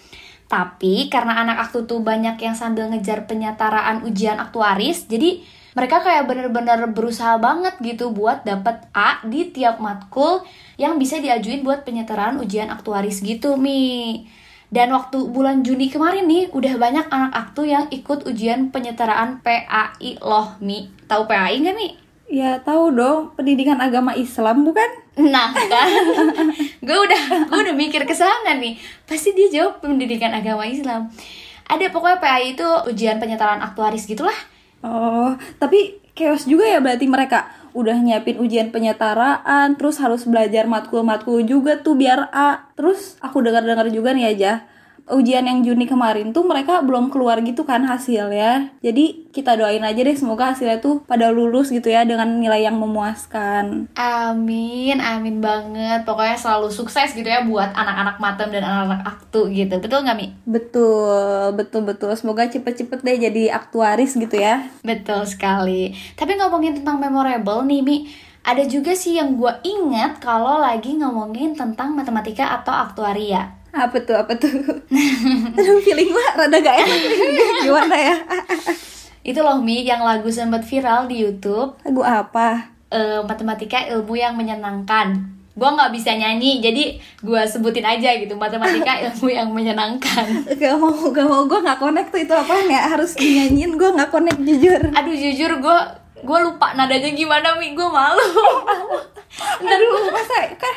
tapi 0.46 1.10
karena 1.10 1.42
anak 1.42 1.70
aktu 1.70 1.90
tuh 1.90 2.06
banyak 2.06 2.38
yang 2.38 2.54
sambil 2.54 2.86
ngejar 2.94 3.26
penyetaraan 3.26 4.06
ujian 4.06 4.38
aktuaris 4.38 5.10
jadi 5.10 5.42
mereka 5.76 6.00
kayak 6.00 6.32
bener-bener 6.32 6.88
berusaha 6.96 7.36
banget 7.36 7.76
gitu 7.84 8.14
buat 8.16 8.48
dapet 8.48 8.88
A 8.96 9.20
di 9.28 9.52
tiap 9.52 9.84
matkul 9.84 10.46
yang 10.80 10.96
bisa 10.96 11.20
diajuin 11.20 11.68
buat 11.68 11.84
penyetaraan 11.84 12.40
ujian 12.40 12.72
aktuaris 12.72 13.20
gitu 13.20 13.60
Mi 13.60 14.24
dan 14.72 14.96
waktu 14.96 15.30
bulan 15.30 15.62
Juni 15.62 15.92
kemarin 15.92 16.26
nih 16.26 16.50
udah 16.56 16.74
banyak 16.80 17.06
anak 17.12 17.34
aktu 17.36 17.68
yang 17.68 17.86
ikut 17.92 18.24
ujian 18.24 18.72
penyetaraan 18.72 19.44
PAI 19.44 20.22
loh 20.24 20.56
Mi 20.64 20.88
tahu 21.12 21.28
PAI 21.28 21.60
nggak 21.60 21.76
Mi? 21.76 22.05
Ya 22.26 22.58
tahu 22.58 22.90
dong, 22.90 23.38
pendidikan 23.38 23.78
agama 23.78 24.18
Islam 24.18 24.66
bukan? 24.66 24.90
Nah 25.30 25.54
kan, 25.54 25.90
gue 26.88 26.98
udah 26.98 27.22
gue 27.46 27.60
udah 27.70 27.76
mikir 27.78 28.02
ke 28.10 28.18
sana 28.18 28.58
nih. 28.58 28.82
Pasti 29.06 29.38
dia 29.38 29.48
jawab 29.54 29.86
pendidikan 29.86 30.34
agama 30.34 30.66
Islam. 30.66 31.14
Ada 31.70 31.94
pokoknya 31.94 32.18
PAI 32.18 32.58
itu 32.58 32.66
ujian 32.90 33.22
penyetaraan 33.22 33.62
aktuaris 33.62 34.10
gitulah. 34.10 34.36
Oh, 34.82 35.38
tapi 35.62 36.02
chaos 36.18 36.50
juga 36.50 36.66
ya 36.66 36.82
berarti 36.82 37.06
mereka 37.06 37.50
udah 37.78 37.98
nyiapin 38.00 38.42
ujian 38.42 38.74
penyetaraan, 38.74 39.78
terus 39.78 40.02
harus 40.02 40.26
belajar 40.26 40.66
matkul-matkul 40.66 41.46
juga 41.46 41.78
tuh 41.82 41.94
biar 41.94 42.32
A. 42.34 42.72
Terus 42.74 43.22
aku 43.22 43.46
dengar-dengar 43.46 43.86
juga 43.94 44.14
nih 44.18 44.34
aja, 44.34 44.66
ujian 45.06 45.46
yang 45.46 45.62
Juni 45.62 45.86
kemarin 45.86 46.34
tuh 46.34 46.42
mereka 46.46 46.82
belum 46.82 47.14
keluar 47.14 47.38
gitu 47.46 47.62
kan 47.62 47.86
hasilnya. 47.86 48.74
Jadi 48.82 49.30
kita 49.30 49.54
doain 49.54 49.84
aja 49.86 50.02
deh 50.02 50.18
semoga 50.18 50.54
hasilnya 50.54 50.82
tuh 50.82 51.06
pada 51.06 51.30
lulus 51.30 51.70
gitu 51.70 51.94
ya 51.94 52.08
dengan 52.08 52.42
nilai 52.42 52.66
yang 52.66 52.78
memuaskan. 52.82 53.94
Amin, 53.94 54.98
amin 54.98 55.38
banget. 55.44 56.08
Pokoknya 56.08 56.38
selalu 56.38 56.74
sukses 56.74 57.14
gitu 57.14 57.28
ya 57.28 57.46
buat 57.46 57.70
anak-anak 57.78 58.18
matem 58.18 58.50
dan 58.50 58.64
anak-anak 58.66 59.02
aktu 59.06 59.54
gitu. 59.54 59.78
Betul 59.78 60.08
nggak 60.08 60.18
Mi? 60.18 60.28
Betul, 60.50 61.54
betul 61.54 61.82
betul. 61.86 62.12
Semoga 62.18 62.50
cepet-cepet 62.50 63.00
deh 63.06 63.18
jadi 63.30 63.44
aktuaris 63.54 64.18
gitu 64.18 64.42
ya. 64.42 64.66
Betul 64.82 65.30
sekali. 65.30 65.94
Tapi 66.18 66.34
ngomongin 66.40 66.82
tentang 66.82 66.98
memorable 66.98 67.62
nih 67.62 67.82
Mi, 67.86 67.98
ada 68.46 68.62
juga 68.62 68.94
sih 68.94 69.18
yang 69.18 69.42
gue 69.42 69.50
ingat 69.66 70.22
kalau 70.22 70.62
lagi 70.62 70.94
ngomongin 70.98 71.58
tentang 71.58 71.98
matematika 71.98 72.62
atau 72.62 72.74
aktuaria. 72.74 73.58
Apa 73.76 73.98
tuh? 74.02 74.16
Apa 74.16 74.34
tuh? 74.40 74.52
Aduh, 75.60 75.78
feeling 75.84 76.10
gue 76.10 76.26
rada 76.32 76.58
gak 76.58 76.76
enak. 76.80 77.00
Gimana 77.62 77.96
ya? 78.00 78.16
Itu 79.20 79.44
loh 79.44 79.60
Mi 79.60 79.84
yang 79.84 80.00
lagu 80.00 80.32
sempat 80.32 80.64
viral 80.64 81.12
di 81.12 81.20
YouTube. 81.22 81.76
Lagu 81.84 82.02
apa? 82.02 82.76
eh, 82.96 83.20
matematika 83.26 83.84
ilmu 83.92 84.16
yang 84.16 84.34
menyenangkan. 84.38 85.36
Gue 85.56 85.70
nggak 85.72 85.96
bisa 85.96 86.12
nyanyi, 86.12 86.60
jadi 86.60 87.00
gue 87.24 87.42
sebutin 87.48 87.88
aja 87.88 88.12
gitu 88.20 88.36
matematika 88.36 89.00
ilmu 89.08 89.28
yang 89.32 89.48
menyenangkan. 89.52 90.44
Gak 90.60 90.76
mau, 90.76 90.92
gak 91.12 91.28
mau. 91.28 91.48
Gue 91.48 91.60
gak 91.64 91.80
connect 91.80 92.12
tuh 92.12 92.20
itu 92.24 92.34
apaan 92.36 92.68
ya? 92.68 92.92
Harus 92.92 93.16
dinyanyiin, 93.16 93.76
gue 93.80 93.90
gak 93.96 94.12
connect 94.12 94.40
jujur. 94.44 94.82
Aduh 94.92 95.16
jujur 95.16 95.52
gue 95.60 95.78
gue 96.26 96.40
lupa 96.44 96.76
nadanya 96.76 97.12
gimana 97.12 97.56
Mi, 97.56 97.72
gue 97.72 97.88
malu. 97.88 98.28
Ntar 99.64 99.80
Aduh, 99.80 100.12
masa 100.12 100.48
kan 100.56 100.76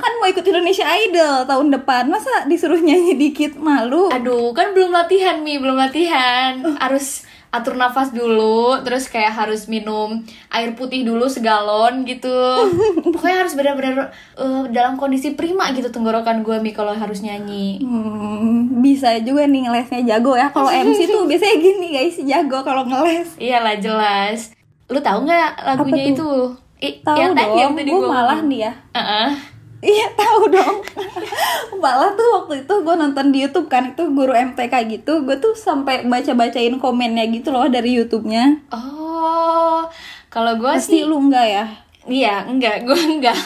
kan 0.00 0.12
mau 0.18 0.26
ikut 0.26 0.42
Indonesia 0.42 0.86
Idol 1.06 1.46
tahun 1.46 1.68
depan 1.80 2.10
masa 2.10 2.48
disuruh 2.48 2.80
nyanyi 2.80 3.14
dikit 3.14 3.54
malu 3.60 4.10
Aduh, 4.10 4.50
kan 4.56 4.72
belum 4.74 4.90
latihan 4.90 5.38
Mi, 5.44 5.60
belum 5.60 5.76
latihan. 5.78 6.58
Harus 6.80 7.28
atur 7.50 7.74
nafas 7.74 8.14
dulu, 8.14 8.78
terus 8.86 9.10
kayak 9.10 9.34
harus 9.34 9.66
minum 9.66 10.22
air 10.54 10.70
putih 10.78 11.02
dulu 11.02 11.26
segalon 11.26 12.06
gitu. 12.06 12.30
Pokoknya 13.14 13.42
harus 13.42 13.58
benar-benar 13.58 14.14
eh, 14.38 14.62
dalam 14.70 14.94
kondisi 14.94 15.34
prima 15.34 15.74
gitu 15.74 15.90
tenggorokan 15.90 16.46
gue 16.46 16.62
Mi 16.62 16.70
kalau 16.70 16.94
harus 16.94 17.22
nyanyi. 17.26 17.82
hmm, 17.82 18.80
bisa 18.80 19.18
juga 19.20 19.50
nih 19.50 19.66
ngelesnya 19.66 20.00
jago 20.06 20.38
ya 20.38 20.54
kalau 20.54 20.70
MC 20.70 21.06
tuh 21.14 21.26
biasanya 21.26 21.56
gini 21.58 21.86
guys 21.90 22.16
jago 22.22 22.62
kalau 22.62 22.86
ngeles 22.86 23.34
Iyalah 23.38 23.76
jelas. 23.82 24.54
Lu 24.90 25.02
tahu 25.02 25.26
nggak 25.26 25.50
lagunya 25.66 26.14
itu? 26.14 26.54
I, 26.80 26.90
tahu 27.00 27.16
yang 27.16 27.32
dong 27.36 27.72
tadi 27.76 27.88
gue 27.88 27.96
gua 27.96 28.08
malah 28.10 28.40
nih 28.40 28.60
ya 28.64 28.72
Heeh. 28.92 29.28
Iya 29.80 30.12
tahu 30.12 30.48
dong 30.48 30.76
Malah 31.80 32.12
tuh 32.12 32.28
waktu 32.36 32.64
itu 32.64 32.74
gue 32.74 32.94
nonton 32.94 33.32
di 33.32 33.40
YouTube 33.40 33.64
kan 33.66 33.88
Itu 33.88 34.12
guru 34.12 34.32
MTK 34.32 34.68
gitu 34.90 35.24
Gue 35.24 35.36
tuh 35.36 35.56
sampai 35.56 36.04
baca-bacain 36.04 36.76
komennya 36.76 37.24
gitu 37.28 37.48
loh 37.48 37.64
dari 37.64 37.96
YouTube-nya 37.96 38.68
Oh, 38.68 39.88
kalau 40.28 40.56
gue 40.56 40.68
Pasti 40.68 41.00
sih, 41.00 41.08
lu 41.08 41.16
enggak 41.18 41.46
ya? 41.46 41.64
iya 42.08 42.42
enggak, 42.42 42.82
gue 42.82 42.96
enggak. 42.96 43.36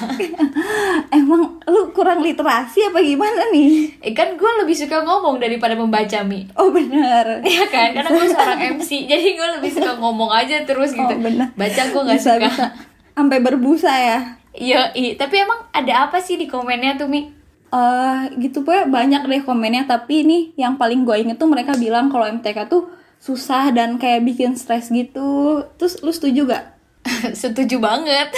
Emang 1.13 1.59
lu 1.61 1.91
kurang 1.91 2.23
literasi 2.23 2.87
apa 2.87 3.03
gimana 3.03 3.51
nih? 3.51 3.99
Eh, 3.99 4.15
kan 4.15 4.35
gue 4.35 4.51
lebih 4.63 4.73
suka 4.73 5.03
ngomong 5.03 5.37
daripada 5.37 5.75
membaca 5.75 6.23
mi. 6.23 6.47
Oh 6.55 6.71
bener 6.71 7.43
Iya 7.43 7.67
kan, 7.67 7.91
karena 7.93 8.11
gue 8.11 8.27
seorang 8.31 8.61
MC, 8.79 9.11
jadi 9.11 9.27
gue 9.35 9.49
lebih 9.59 9.71
suka 9.71 9.99
ngomong 9.99 10.31
aja 10.31 10.63
terus 10.63 10.95
gitu. 10.95 11.03
Oh 11.05 11.19
bener 11.19 11.51
Baca 11.53 11.83
gue 11.83 12.03
nggak 12.07 12.21
suka. 12.21 12.47
bisa 12.47 12.67
Sampai 13.15 13.39
berbusa 13.41 13.91
ya 13.91 14.19
Iya, 14.55 14.95
i. 14.95 15.19
tapi 15.19 15.43
emang 15.43 15.67
ada 15.75 16.07
apa 16.07 16.23
sih 16.23 16.39
di 16.39 16.47
komennya 16.47 16.95
tuh 16.95 17.11
mi? 17.11 17.27
eh 17.75 18.19
gitu 18.39 18.63
pokoknya 18.63 18.87
banyak 18.87 19.23
deh 19.27 19.43
komennya 19.43 19.83
tapi 19.83 20.23
ini 20.23 20.55
yang 20.55 20.79
paling 20.79 21.03
gue 21.03 21.27
inget 21.27 21.43
tuh 21.43 21.51
mereka 21.51 21.75
bilang 21.75 22.07
kalau 22.07 22.23
MTK 22.31 22.71
tuh 22.71 22.87
susah 23.19 23.75
dan 23.75 23.99
kayak 23.99 24.23
bikin 24.23 24.55
stres 24.55 24.95
gitu 24.95 25.59
terus 25.75 25.99
lu 25.99 26.15
setuju 26.15 26.55
gak? 26.55 26.65
Setuju 27.43 27.83
banget. 27.83 28.31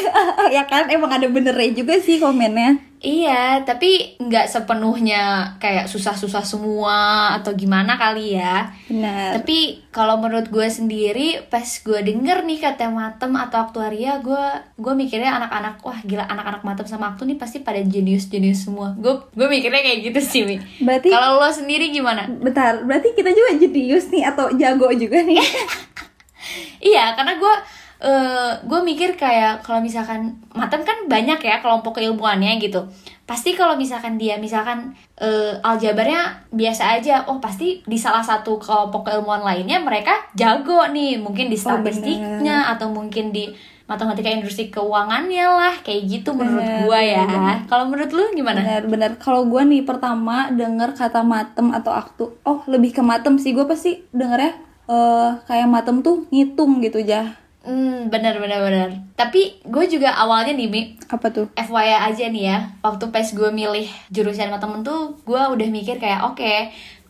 ya 0.56 0.66
kan 0.66 0.90
emang 0.90 1.08
ada 1.08 1.30
benernya 1.30 1.70
juga 1.72 2.02
sih 2.02 2.18
komennya 2.18 2.82
Iya, 3.00 3.64
tapi 3.64 4.20
nggak 4.20 4.52
sepenuhnya 4.52 5.56
kayak 5.56 5.88
susah-susah 5.88 6.44
semua 6.44 7.32
atau 7.40 7.56
gimana 7.56 7.96
kali 7.96 8.36
ya. 8.36 8.68
benar 8.92 9.40
Tapi 9.40 9.88
kalau 9.88 10.20
menurut 10.20 10.52
gue 10.52 10.68
sendiri, 10.68 11.48
pas 11.48 11.64
gue 11.64 12.00
denger 12.04 12.44
nih 12.44 12.60
kata 12.60 12.92
matem 12.92 13.32
atau 13.40 13.64
aktuaria, 13.64 14.20
gue 14.20 14.44
gue 14.76 14.92
mikirnya 14.92 15.32
anak-anak 15.32 15.80
wah 15.80 15.96
gila 16.04 16.28
anak-anak 16.28 16.60
matem 16.60 16.84
sama 16.84 17.16
aktu 17.16 17.24
nih 17.24 17.40
pasti 17.40 17.64
pada 17.64 17.80
jenius-jenius 17.80 18.68
semua. 18.68 18.92
Gue 19.00 19.16
gue 19.32 19.48
mikirnya 19.48 19.80
kayak 19.80 20.12
gitu 20.12 20.20
sih, 20.20 20.42
Mi. 20.44 20.60
berarti 20.84 21.08
Kalau 21.08 21.40
lo 21.40 21.48
sendiri 21.48 21.88
gimana? 21.88 22.28
bentar 22.28 22.84
berarti 22.84 23.16
kita 23.16 23.32
juga 23.32 23.56
jenius 23.56 24.12
nih 24.12 24.28
atau 24.28 24.52
jago 24.60 24.92
juga 24.92 25.24
nih 25.24 25.40
Iya, 26.92 27.16
karena 27.16 27.36
gue 27.36 27.54
eh 28.00 28.52
gue 28.60 28.80
mikir 28.80 29.14
kayak 29.14 29.60
kalau 29.60 29.78
misalkan 29.78 30.20
matem 30.50 30.80
kan 30.80 31.04
banyak 31.04 31.36
ya 31.38 31.60
kelompok 31.60 31.96
keilmuannya 31.96 32.56
gitu. 32.58 32.88
Pasti 33.22 33.52
kalau 33.52 33.76
misalkan 33.76 34.16
dia 34.16 34.34
misalkan 34.36 34.90
eh, 35.14 35.54
aljabarnya 35.60 36.48
biasa 36.50 36.96
aja, 36.96 37.28
oh 37.28 37.38
pasti 37.38 37.84
di 37.84 37.94
salah 37.94 38.24
satu 38.24 38.56
kelompok 38.56 39.06
keilmuan 39.06 39.40
lainnya 39.40 39.78
mereka 39.78 40.16
jago 40.32 40.82
nih, 40.88 41.20
mungkin 41.20 41.46
di 41.46 41.54
Oh, 41.56 41.76
bener. 41.76 41.92
statistiknya 41.92 42.56
atau 42.68 42.88
mungkin 42.88 43.30
di 43.30 43.52
matematika 43.84 44.30
industri 44.30 44.66
keuangannya 44.66 45.46
lah, 45.46 45.74
kayak 45.82 46.06
gitu 46.08 46.30
menurut 46.30 46.62
Bener, 46.62 46.86
gue 46.86 47.00
ya. 47.04 47.22
bener. 47.22 47.58
Kalau 47.66 47.84
menurut 47.84 48.10
lu 48.10 48.24
gimana? 48.32 48.58
benar-benar 48.62 49.12
kalau 49.18 49.44
gue 49.44 49.62
nih 49.62 49.82
pertama 49.82 50.48
denger 50.48 50.94
kata 50.94 51.20
matem 51.20 51.70
atau 51.70 51.92
aktu 51.92 52.24
oh 52.40 52.62
lebih 52.64 52.90
ke 52.92 53.02
matem 53.02 53.36
sih 53.36 53.50
gue 53.50 53.66
pasti 53.66 54.00
dengernya 54.10 54.54
eh 54.86 55.30
kayak 55.44 55.66
matem 55.66 56.00
tuh 56.00 56.26
ngitung 56.30 56.78
gitu 56.80 56.98
jah 57.00 57.34
Hmm, 57.60 58.08
bener 58.08 58.40
bener 58.40 58.56
bener. 58.64 58.88
Tapi 59.20 59.60
gue 59.68 59.84
juga 59.84 60.16
awalnya 60.16 60.56
nih, 60.56 60.68
Mi, 60.72 60.82
apa 61.12 61.28
tuh 61.28 61.52
FYI 61.52 62.08
aja 62.08 62.24
nih 62.32 62.44
ya, 62.48 62.58
waktu 62.80 63.12
pas 63.12 63.28
gue 63.28 63.50
milih 63.52 63.84
jurusan 64.08 64.48
sama 64.48 64.56
temen 64.56 64.80
tuh, 64.80 65.20
gue 65.28 65.36
udah 65.36 65.68
mikir 65.68 66.00
kayak 66.00 66.24
oke, 66.24 66.52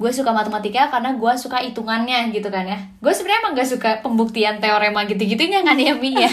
gue 0.01 0.09
suka 0.11 0.33
matematika 0.33 0.89
karena 0.89 1.13
gue 1.13 1.33
suka 1.37 1.61
hitungannya 1.61 2.33
gitu 2.33 2.49
kan 2.49 2.65
ya. 2.65 2.81
Gue 2.99 3.13
sebenarnya 3.13 3.41
emang 3.45 3.53
gak 3.53 3.69
suka 3.69 3.91
pembuktian 4.01 4.57
teorema 4.57 5.05
gitu-gitunya 5.05 5.61
kan 5.61 5.77
ya 5.77 5.93
Mi 5.93 6.17
ya. 6.17 6.33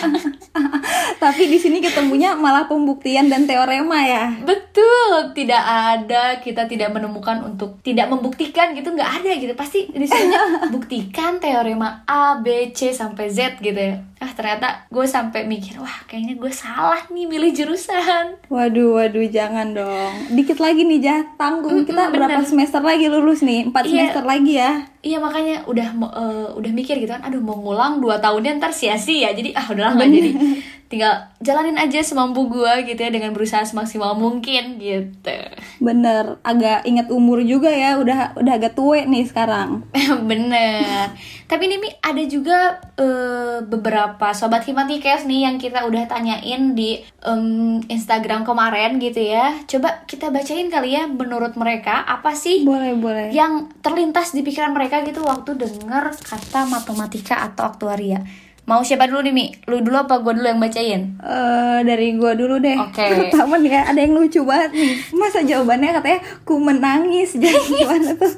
tapi 1.23 1.51
di 1.51 1.57
sini 1.57 1.83
ketemunya 1.83 2.33
malah 2.33 2.65
pembuktian 2.65 3.27
dan 3.27 3.43
teorema 3.43 3.99
ya 3.99 4.31
Betul, 4.41 5.33
tidak 5.33 5.59
ada 5.61 6.39
kita 6.39 6.63
tidak 6.65 6.93
menemukan 6.93 7.43
untuk 7.43 7.81
tidak 7.81 8.07
membuktikan 8.07 8.71
gitu 8.71 8.89
nggak 8.89 9.21
ada 9.21 9.31
gitu. 9.35 9.51
Pasti 9.53 9.91
di 9.91 10.07
sini 10.07 10.33
buktikan 10.73 11.37
teorema 11.37 12.07
A, 12.07 12.39
B, 12.39 12.71
C 12.71 12.95
sampai 12.95 13.27
Z 13.27 13.59
gitu 13.59 13.75
ya. 13.75 13.99
Ah 14.17 14.33
ternyata 14.33 14.89
gue 14.89 15.05
sampai 15.05 15.45
mikir 15.45 15.77
wah 15.77 15.93
kayaknya 16.09 16.37
gue 16.37 16.49
salah 16.49 17.03
nih 17.09 17.25
milih 17.27 17.53
jurusan. 17.53 18.41
Waduh, 18.47 18.97
waduh, 18.97 19.25
jangan 19.27 19.73
dong. 19.73 20.13
Dikit 20.33 20.57
lagi 20.57 20.81
nih, 20.81 20.99
Jah. 21.03 21.21
Tanggung. 21.37 21.83
Mm-mm, 21.83 21.89
Kita 21.89 22.09
berapa 22.09 22.41
bener. 22.41 22.49
semester 22.49 22.81
lagi 22.81 23.05
lulus 23.11 23.45
nih? 23.45 23.56
Empat 23.65 23.83
Iya. 23.83 23.91
semester 24.11 24.23
lagi 24.23 24.53
ya. 24.53 24.71
Iya 25.01 25.17
makanya 25.17 25.55
udah 25.65 25.87
eh, 26.13 26.47
udah 26.53 26.71
mikir 26.71 26.95
gitu 26.97 27.09
kan, 27.09 27.23
aduh 27.23 27.39
mau 27.39 27.55
ngulang 27.55 27.97
dua 27.97 28.19
tahunnya 28.19 28.57
ntar 28.57 28.69
sia-sia 28.71 29.31
jadi 29.31 29.55
ah 29.55 29.65
udahlah 29.65 29.93
nggak 29.95 30.09
jadi 30.11 30.31
tinggal 30.87 31.27
jalanin 31.43 31.75
aja 31.75 31.99
semampu 32.03 32.47
gua 32.47 32.81
gitu 32.83 32.97
ya 32.97 33.11
dengan 33.11 33.35
berusaha 33.35 33.63
semaksimal 33.63 34.15
mungkin 34.15 34.79
gitu 34.79 35.39
Bener, 35.77 36.41
agak 36.41 36.89
inget 36.89 37.13
umur 37.13 37.43
juga 37.45 37.69
ya. 37.69 38.01
Udah 38.01 38.33
udah 38.33 38.53
agak 38.57 38.73
tua 38.73 39.05
nih 39.05 39.29
sekarang. 39.29 39.85
bener 40.29 41.13
tapi 41.47 41.71
ini 41.71 41.79
Mi 41.79 41.89
ada 42.03 42.23
juga 42.27 42.83
eh, 42.99 43.63
beberapa 43.63 44.35
sobat 44.35 44.67
himatikers 44.67 45.23
nih 45.23 45.47
yang 45.47 45.55
kita 45.55 45.87
udah 45.87 46.03
tanyain 46.05 46.75
di 46.75 46.99
em, 47.23 47.79
Instagram 47.87 48.43
kemarin 48.43 48.99
gitu 48.99 49.23
ya 49.23 49.55
coba 49.63 50.03
kita 50.03 50.27
bacain 50.27 50.67
kali 50.67 50.99
ya 50.99 51.07
menurut 51.07 51.55
mereka 51.55 52.03
apa 52.03 52.35
sih 52.35 52.67
Boleh, 52.67 52.99
boleh. 52.99 53.31
yang 53.31 53.71
terlintas 53.79 54.35
di 54.35 54.43
pikiran 54.43 54.75
mereka 54.75 55.01
gitu 55.07 55.23
waktu 55.23 55.55
dengar 55.55 56.11
kata 56.11 56.67
matematika 56.67 57.39
atau 57.47 57.71
aktuaria. 57.71 58.27
Mau 58.67 58.83
siapa 58.83 59.07
dulu 59.07 59.23
nih, 59.23 59.31
Mi? 59.31 59.45
Lu 59.71 59.79
dulu 59.79 59.95
apa 59.95 60.19
gue 60.19 60.35
dulu 60.35 60.43
yang 60.43 60.59
bacain? 60.59 61.15
Eh 61.23 61.79
dari 61.87 62.19
gua 62.19 62.35
dulu 62.35 62.59
deh. 62.59 62.75
Oke. 62.75 62.99
Pertama 63.31 63.55
nih 63.63 63.79
ya, 63.79 63.81
ada 63.87 63.99
yang 64.03 64.11
lucu 64.11 64.43
banget 64.43 64.75
nih. 64.75 64.93
Masa 65.15 65.39
jawabannya 65.39 65.95
katanya 65.95 66.19
ku 66.43 66.59
menangis. 66.59 67.31
Jadi 67.39 67.55
gimana 67.55 68.11
tuh? 68.19 68.33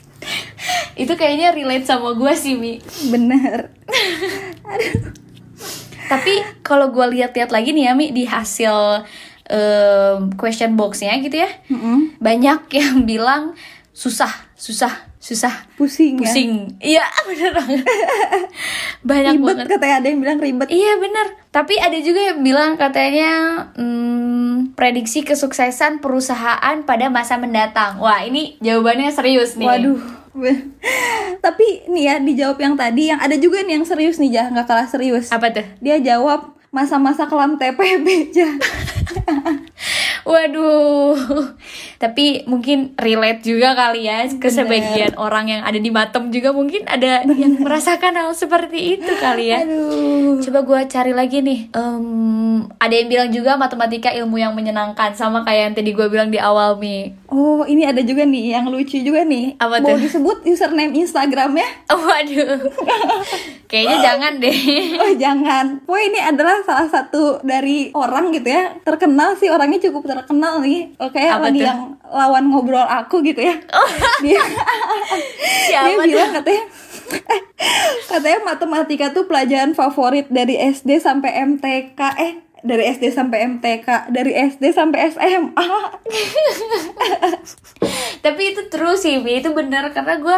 Itu 1.04 1.12
kayaknya 1.20 1.52
relate 1.52 1.84
sama 1.84 2.16
gue 2.16 2.32
sih, 2.32 2.56
Mi. 2.56 2.80
Bener. 3.12 3.76
Tapi 6.08 6.32
kalau 6.64 6.88
gue 6.88 7.04
lihat-lihat 7.20 7.52
lagi 7.52 7.76
nih 7.76 7.84
ya, 7.86 7.92
Mi, 7.92 8.16
di 8.16 8.24
hasil 8.24 9.04
em, 9.52 10.32
question 10.40 10.74
box-nya 10.74 11.12
gitu 11.22 11.44
ya, 11.44 11.50
Mm-mm. 11.70 12.18
banyak 12.18 12.72
yang 12.72 13.04
bilang 13.06 13.54
susah, 13.92 14.32
susah, 14.58 15.05
susah, 15.26 15.66
Pusing, 15.74 16.22
ya. 16.22 16.30
pusing. 16.30 16.52
Iya, 16.78 17.02
bener 17.26 17.50
banget. 17.50 17.82
banyak 19.02 19.34
Ribet 19.34 19.46
banget. 19.58 19.66
katanya 19.74 19.94
ada 19.98 20.06
yang 20.06 20.20
bilang 20.22 20.38
ribet. 20.38 20.68
Iya 20.70 20.92
bener 20.96 21.26
Tapi 21.50 21.74
ada 21.82 21.98
juga 21.98 22.20
yang 22.30 22.46
bilang 22.46 22.78
katanya 22.78 23.32
hmm, 23.74 24.78
prediksi 24.78 25.26
kesuksesan 25.26 25.98
perusahaan 25.98 26.76
pada 26.86 27.10
masa 27.10 27.42
mendatang. 27.42 27.98
Wah 27.98 28.22
ini 28.22 28.54
jawabannya 28.62 29.10
serius 29.10 29.58
nih. 29.58 29.66
Waduh. 29.66 29.98
Tapi 31.44 31.66
nih 31.88 32.02
ya 32.06 32.14
dijawab 32.20 32.60
yang 32.60 32.74
tadi 32.76 33.08
yang 33.08 33.18
ada 33.18 33.34
juga 33.34 33.64
nih 33.64 33.80
yang 33.80 33.86
serius 33.88 34.20
nih 34.20 34.30
Jah, 34.30 34.46
nggak 34.52 34.68
kalah 34.68 34.86
serius. 34.86 35.32
Apa 35.32 35.50
tuh? 35.50 35.66
Dia 35.80 35.98
jawab 35.98 36.54
masa-masa 36.70 37.24
kelam 37.26 37.56
TPB 37.56 38.30
Jah. 38.30 38.52
Waduh. 40.26 41.14
Tapi 42.02 42.42
mungkin 42.50 42.98
relate 42.98 43.46
juga 43.46 43.78
kali 43.78 44.10
ya 44.10 44.26
ke 44.26 44.50
Bener. 44.50 44.56
sebagian 44.58 45.14
orang 45.14 45.46
yang 45.46 45.62
ada 45.62 45.78
di 45.78 45.90
Batam 45.94 46.34
juga 46.34 46.50
mungkin 46.50 46.82
ada 46.90 47.22
yang 47.30 47.62
merasakan 47.62 48.18
hal 48.18 48.34
seperti 48.34 48.98
itu 48.98 49.12
kali 49.22 49.54
ya. 49.54 49.62
Aduh. 49.62 50.25
Coba 50.38 50.60
gue 50.60 50.80
cari 50.86 51.12
lagi 51.12 51.38
nih. 51.40 51.70
Em, 51.70 52.06
ada 52.76 52.90
yang 52.90 53.06
bilang 53.06 53.30
juga 53.30 53.54
matematika 53.54 54.10
ilmu 54.10 54.36
yang 54.36 54.52
menyenangkan 54.52 55.12
sama 55.12 55.40
kayak 55.42 55.62
yang 55.62 55.74
tadi 55.74 55.90
gue 55.90 56.06
bilang 56.06 56.28
di 56.28 56.36
awal 56.36 56.76
Mi. 56.76 57.12
Oh, 57.26 57.62
ini 57.62 57.82
ada 57.82 58.00
juga 58.00 58.22
nih 58.22 58.54
yang 58.54 58.68
lucu 58.68 58.98
juga 58.98 59.22
nih. 59.22 59.56
Apa 59.56 59.78
Mau 59.78 59.92
tuh? 59.92 59.98
disebut 59.98 60.44
username 60.44 60.94
Instagramnya? 60.94 61.66
Waduh. 61.90 62.70
Kayaknya 63.66 63.96
jangan 64.00 64.32
deh. 64.38 64.58
Oh 64.96 65.12
jangan. 65.14 65.66
Wah 65.84 65.98
ini 65.98 66.18
adalah 66.18 66.62
salah 66.62 66.86
satu 66.86 67.42
dari 67.42 67.90
orang 67.92 68.30
gitu 68.30 68.46
ya 68.46 68.78
terkenal 68.80 69.34
sih 69.34 69.50
orangnya 69.50 69.82
cukup 69.82 70.06
terkenal 70.06 70.62
nih. 70.62 70.94
Oke 70.96 71.18
Apa 71.18 71.50
tuh? 71.50 71.60
yang 71.60 71.98
lawan 72.06 72.46
ngobrol 72.46 72.86
aku 72.86 73.20
gitu 73.20 73.42
ya. 73.42 73.58
dia 74.24 74.38
Siapa 75.66 75.88
dia 75.88 75.98
tuh? 75.98 76.06
bilang 76.08 76.32
katanya 76.32 76.64
eh, 77.30 77.42
katanya 78.06 78.38
matematika 78.44 79.06
tuh 79.10 79.26
pelajaran 79.26 79.74
favorit 79.74 80.25
dari 80.28 80.56
SD 80.56 80.98
sampai 80.98 81.30
MTK 81.46 82.00
eh 82.16 82.34
dari 82.60 82.82
SD 82.88 83.10
sampai 83.10 83.46
MTK 83.48 84.10
dari 84.10 84.32
SD 84.32 84.64
sampai 84.70 84.98
SMA 85.08 85.66
Tapi 88.18 88.42
itu 88.44 88.62
terus 88.66 89.00
sih, 89.00 89.20
Bi. 89.20 89.38
itu 89.38 89.52
bener 89.52 89.92
karena 89.92 90.18
gue 90.18 90.36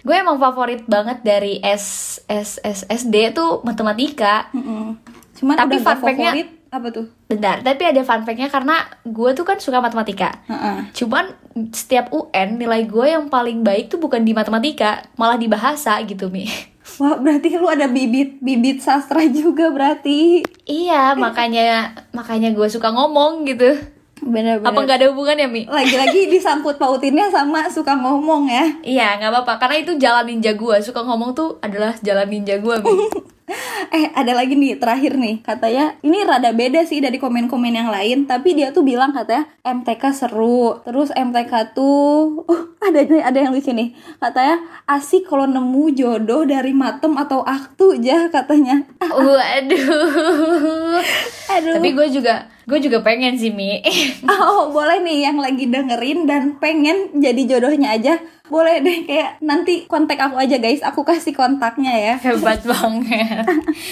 gue 0.00 0.16
emang 0.16 0.34
favorit 0.36 0.82
banget 0.84 1.20
dari 1.20 1.60
S 1.60 1.84
S 2.24 2.58
S 2.58 2.88
SD 2.88 3.30
tuh 3.32 3.60
matematika. 3.62 4.48
Mm-mm. 4.50 4.96
cuman 5.32 5.56
Tapi 5.56 5.74
udah 5.74 5.84
fun 5.86 5.98
fact-nya- 6.00 6.32
favorit 6.32 6.48
apa 6.70 6.86
tuh 6.90 7.06
Bentar, 7.26 7.56
tapi 7.60 7.82
ada 7.82 8.02
fun 8.02 8.22
fact-nya 8.22 8.46
karena 8.46 8.76
gue 9.02 9.30
tuh 9.32 9.42
kan 9.42 9.58
suka 9.58 9.78
matematika. 9.78 10.42
Heeh. 10.46 10.90
Cuman 10.92 11.30
setiap 11.70 12.10
UN 12.10 12.58
nilai 12.58 12.82
gue 12.84 13.06
yang 13.08 13.26
paling 13.26 13.62
baik 13.62 13.86
tuh 13.88 13.98
bukan 13.98 14.20
di 14.20 14.30
matematika, 14.30 15.06
malah 15.14 15.34
di 15.34 15.46
bahasa 15.46 15.98
gitu, 16.02 16.26
Mi. 16.26 16.46
Wah 17.00 17.16
berarti 17.16 17.56
lu 17.56 17.64
ada 17.64 17.88
bibit 17.88 18.44
bibit 18.44 18.84
sastra 18.84 19.24
juga 19.32 19.72
berarti 19.72 20.44
iya, 20.68 21.16
makanya 21.16 21.96
makanya 22.12 22.52
gue 22.52 22.68
suka 22.68 22.92
ngomong 22.92 23.48
gitu. 23.48 23.80
Bener-bener 24.24 24.68
Apa 24.68 24.78
nggak 24.84 24.98
ada 25.00 25.08
hubungannya, 25.12 25.48
Mi? 25.48 25.62
lagi-lagi 25.66 26.28
disangkut 26.28 26.76
pautinnya 26.76 27.28
sama 27.32 27.66
suka 27.68 27.96
ngomong 27.96 28.48
ya 28.48 28.66
Iya, 28.80 29.18
nggak 29.20 29.30
apa-apa. 29.32 29.52
Karena 29.60 29.76
itu 29.82 29.92
jalan 29.96 30.24
ninja 30.28 30.52
gue. 30.54 30.76
Suka 30.80 31.04
ngomong 31.04 31.32
tuh 31.36 31.58
adalah 31.60 31.92
jalan 32.00 32.28
ninja 32.28 32.60
gue, 32.60 32.76
Mi. 32.80 32.90
eh 33.90 34.06
ada 34.14 34.32
lagi 34.38 34.54
nih 34.54 34.78
terakhir 34.78 35.18
nih 35.18 35.42
katanya 35.42 35.98
ini 36.06 36.22
rada 36.22 36.54
beda 36.54 36.86
sih 36.86 37.02
dari 37.02 37.18
komen-komen 37.18 37.74
yang 37.74 37.90
lain 37.90 38.22
tapi 38.30 38.54
dia 38.54 38.70
tuh 38.70 38.86
bilang 38.86 39.10
katanya 39.10 39.50
MTK 39.66 40.02
seru 40.14 40.78
terus 40.86 41.10
MTK 41.10 41.74
tuh 41.74 42.46
uh, 42.46 42.62
ada 42.78 43.02
ada 43.02 43.38
yang 43.38 43.50
lucu 43.50 43.74
nih 43.74 43.90
katanya 44.22 44.62
asik 44.86 45.26
kalau 45.26 45.50
nemu 45.50 45.90
jodoh 45.98 46.46
dari 46.46 46.70
matem 46.70 47.18
atau 47.18 47.42
aktu 47.42 47.98
aja 47.98 48.30
katanya 48.30 48.86
Waduh. 49.02 49.42
aduh 51.58 51.74
Tapi 51.74 51.88
gue 51.90 52.06
juga 52.14 52.46
Gue 52.70 52.78
juga 52.78 53.02
pengen 53.02 53.34
sih 53.34 53.50
Mi. 53.50 53.82
Oh, 54.30 54.70
boleh 54.70 55.02
nih 55.02 55.26
yang 55.26 55.42
lagi 55.42 55.66
dengerin 55.66 56.24
dan 56.24 56.56
pengen 56.62 57.18
jadi 57.18 57.42
jodohnya 57.50 57.98
aja. 57.98 58.14
Boleh 58.46 58.78
deh 58.82 59.06
kayak 59.06 59.42
nanti 59.42 59.90
kontak 59.90 60.18
aku 60.22 60.38
aja 60.38 60.58
guys. 60.62 60.78
Aku 60.86 61.02
kasih 61.02 61.34
kontaknya 61.34 61.90
ya. 61.90 62.14
Hebat 62.30 62.62
banget. 62.62 63.46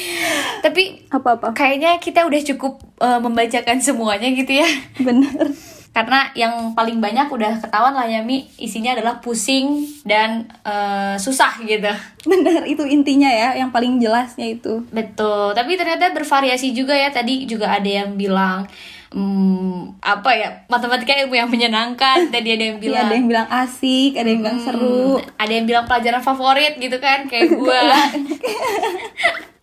Tapi 0.64 1.10
Apa-apa? 1.10 1.50
kayaknya 1.58 1.98
kita 1.98 2.22
udah 2.22 2.40
cukup 2.54 2.78
eh, 3.02 3.18
membacakan 3.18 3.82
semuanya 3.82 4.30
gitu 4.30 4.62
ya. 4.62 4.68
Bener. 5.02 5.50
Karena 5.90 6.31
yang 6.38 6.79
paling 6.79 7.03
banyak 7.03 7.27
udah 7.27 7.59
ketahuan 7.59 7.90
lah 7.90 8.07
ya 8.07 8.22
Mi, 8.22 8.46
isinya 8.55 8.94
adalah 8.94 9.18
pusing 9.18 9.83
dan 10.07 10.46
eh, 10.62 11.16
susah 11.18 11.59
gitu. 11.64 11.90
Bener 12.31 12.62
itu 12.64 12.87
intinya 12.87 13.27
ya. 13.27 13.59
Yang 13.59 13.70
paling 13.74 13.92
jelasnya 13.98 14.46
itu. 14.46 14.87
Betul, 14.94 15.57
tapi 15.59 15.74
ternyata 15.74 16.14
bervariasi 16.14 16.70
juga 16.70 16.94
ya. 16.94 17.11
Tadi 17.11 17.51
juga 17.51 17.74
ada 17.74 17.88
yang 17.88 18.14
bilang 18.14 18.68
hmm, 19.11 19.98
apa 20.05 20.31
ya 20.37 20.48
matematika 20.68 21.16
ilmu 21.18 21.35
yang 21.35 21.51
menyenangkan. 21.51 22.29
Tadi 22.31 22.48
ada 22.55 22.64
yang 22.70 22.79
Iya, 22.79 22.85
bilang 22.85 23.05
ada 23.09 23.14
yang 23.16 23.29
bilang 23.29 23.48
asik, 23.51 24.12
ada 24.14 24.29
yang 24.29 24.40
bilang 24.44 24.61
seru. 24.62 25.18
Hmm, 25.18 25.40
ada 25.40 25.53
yang 25.53 25.66
bilang 25.66 25.85
pelajaran 25.88 26.22
favorit 26.22 26.79
gitu 26.79 26.96
kan 27.01 27.27
kayak 27.27 27.48
gue. 27.59 27.81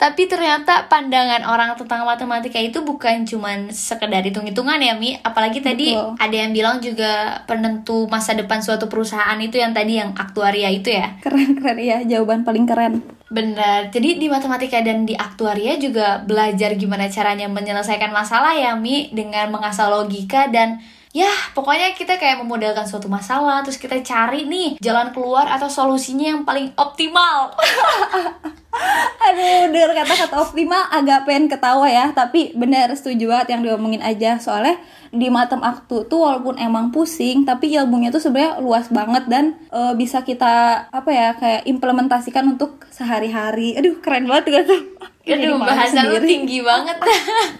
Tapi 0.00 0.24
ternyata 0.24 0.88
pandangan 0.88 1.44
orang 1.44 1.76
tentang 1.76 2.08
matematika 2.08 2.56
itu 2.56 2.80
bukan 2.80 3.28
cuman 3.28 3.68
sekedar 3.68 4.24
hitung-hitungan 4.24 4.80
ya 4.80 4.96
Mi. 4.96 5.12
Apalagi 5.20 5.60
tadi 5.60 5.92
Betul. 5.92 6.16
ada 6.16 6.36
yang 6.40 6.56
bilang 6.56 6.76
juga 6.80 7.44
penentu 7.44 8.08
masa 8.08 8.32
depan 8.32 8.64
suatu 8.64 8.88
perusahaan 8.88 9.36
itu 9.36 9.60
yang 9.60 9.76
tadi 9.76 10.00
yang 10.00 10.16
aktuaria 10.16 10.72
itu 10.72 10.88
ya. 10.96 11.20
Keren-keren 11.20 11.76
ya, 11.76 12.00
jawaban 12.08 12.48
paling 12.48 12.64
keren. 12.64 13.04
Benar, 13.28 13.94
jadi 13.94 14.18
di 14.18 14.26
matematika 14.26 14.80
dan 14.82 15.06
di 15.06 15.14
aktuaria 15.14 15.76
juga 15.76 16.24
belajar 16.24 16.74
gimana 16.80 17.06
caranya 17.06 17.46
menyelesaikan 17.46 18.10
masalah 18.10 18.58
ya 18.58 18.74
Mi 18.74 19.06
Dengan 19.14 19.54
mengasah 19.54 19.86
logika 19.86 20.50
dan 20.50 20.82
ya 21.14 21.30
pokoknya 21.54 21.94
kita 21.94 22.18
kayak 22.18 22.42
memodelkan 22.42 22.82
suatu 22.82 23.06
masalah 23.06 23.62
Terus 23.62 23.78
kita 23.78 24.02
cari 24.02 24.50
nih 24.50 24.82
jalan 24.82 25.14
keluar 25.14 25.46
atau 25.46 25.70
solusinya 25.70 26.34
yang 26.34 26.42
paling 26.42 26.74
optimal 26.74 27.54
Aduh, 29.30 29.70
denger 29.74 29.92
kata-kata 29.92 30.36
optimal 30.40 30.90
agak 30.90 31.26
pengen 31.26 31.50
ketawa 31.50 31.86
ya 31.90 32.14
Tapi 32.14 32.54
bener 32.54 32.94
setuju 32.94 33.30
banget 33.30 33.58
yang 33.58 33.62
diomongin 33.66 34.02
aja 34.02 34.38
Soalnya 34.38 34.78
di 35.10 35.26
matem 35.26 35.58
aktu 35.58 36.06
tuh 36.06 36.22
walaupun 36.22 36.54
emang 36.56 36.94
pusing 36.94 37.42
Tapi 37.42 37.74
ilmunya 37.74 38.14
tuh 38.14 38.22
sebenarnya 38.22 38.62
luas 38.62 38.86
banget 38.88 39.26
Dan 39.26 39.58
eh, 39.74 39.94
bisa 39.98 40.22
kita 40.22 40.86
apa 40.88 41.10
ya 41.10 41.28
kayak 41.34 41.66
implementasikan 41.66 42.46
untuk 42.46 42.86
sehari-hari 42.94 43.74
Aduh 43.74 43.98
keren 43.98 44.30
banget 44.30 44.54
juga 44.54 44.60
tuh 44.70 44.82
Aduh, 45.30 45.62
bahasa 45.62 46.08
lu 46.08 46.18
tinggi 46.24 46.64
banget. 46.64 46.96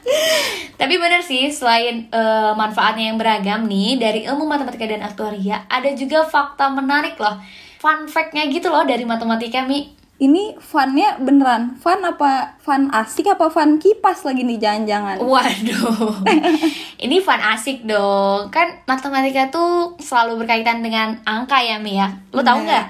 Tapi 0.81 0.95
bener 0.97 1.21
sih, 1.21 1.53
selain 1.53 2.09
eh, 2.09 2.53
manfaatnya 2.57 3.13
yang 3.13 3.19
beragam 3.21 3.69
nih 3.69 4.01
dari 4.01 4.21
ilmu 4.27 4.49
matematika 4.49 4.89
dan 4.89 5.05
aktuaria, 5.05 5.69
ada 5.69 5.93
juga 5.93 6.25
fakta 6.25 6.73
menarik 6.73 7.21
loh. 7.21 7.39
Fun 7.79 8.09
fact-nya 8.09 8.49
gitu 8.49 8.73
loh 8.73 8.83
dari 8.83 9.05
matematika, 9.05 9.63
Mi. 9.69 10.00
Ini 10.21 10.53
funnya 10.61 11.17
beneran 11.17 11.81
Fun 11.81 12.05
apa 12.05 12.61
fun 12.61 12.93
asik 12.93 13.25
apa 13.27 13.49
fun 13.49 13.81
kipas 13.81 14.21
lagi 14.23 14.45
nih 14.45 14.61
jangan-jangan 14.61 15.17
Waduh, 15.17 16.21
ini 17.05 17.17
fun 17.19 17.41
asik 17.41 17.89
dong. 17.89 18.53
Kan 18.53 18.85
matematika 18.85 19.49
tuh 19.49 19.97
selalu 19.97 20.45
berkaitan 20.45 20.85
dengan 20.85 21.17
angka 21.25 21.57
ya, 21.57 21.81
Mi 21.81 21.97
ya. 21.97 22.13
Lu 22.31 22.45
tahu 22.45 22.61
Bener. 22.61 22.69
nggak? 22.69 22.87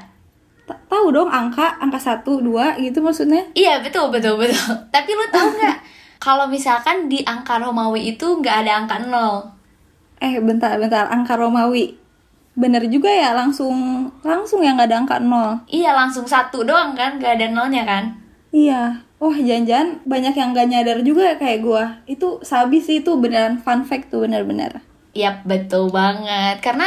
Ta- 0.67 0.81
Tahu 0.91 1.07
dong 1.11 1.31
angka, 1.31 1.79
angka 1.79 1.99
1, 1.99 2.27
2 2.27 2.83
gitu 2.83 2.99
maksudnya 2.99 3.43
Iya 3.55 3.79
betul 3.79 4.11
betul 4.11 4.35
betul. 4.35 4.59
Tapi 4.95 5.11
lu 5.15 5.27
tahu 5.31 5.55
nggak? 5.55 5.77
Kalau 6.19 6.51
misalkan 6.51 7.07
di 7.07 7.23
angka 7.23 7.63
Romawi 7.63 8.11
itu 8.13 8.27
nggak 8.27 8.67
ada 8.67 8.83
angka 8.83 9.07
nol. 9.07 9.47
Eh 10.19 10.43
bentar 10.43 10.75
bentar 10.77 11.07
angka 11.07 11.39
Romawi 11.39 11.95
Bener 12.59 12.83
juga 12.91 13.11
ya 13.11 13.35
langsung 13.37 14.09
langsung 14.27 14.61
yang 14.61 14.75
nggak 14.75 14.91
ada 14.91 14.99
angka 15.03 15.17
nol 15.23 15.63
Iya 15.71 15.95
langsung 15.95 16.27
satu 16.27 16.67
doang 16.67 16.99
kan, 16.99 17.17
nggak 17.21 17.39
ada 17.39 17.47
nolnya 17.51 17.87
kan? 17.87 18.05
Iya 18.51 19.07
Wah 19.21 19.37
jangan-jangan 19.37 20.01
banyak 20.09 20.33
yang 20.33 20.57
gak 20.57 20.69
nyadar 20.73 20.99
juga 21.05 21.37
kayak 21.37 21.61
gua 21.61 22.01
Itu 22.09 22.41
sabi 22.41 22.81
sih 22.81 23.05
itu 23.05 23.21
beneran 23.21 23.61
fun 23.61 23.85
fact 23.85 24.09
tuh 24.09 24.25
bener-bener 24.25 24.81
Yap, 25.11 25.43
betul 25.43 25.91
banget. 25.91 26.63
Karena 26.63 26.87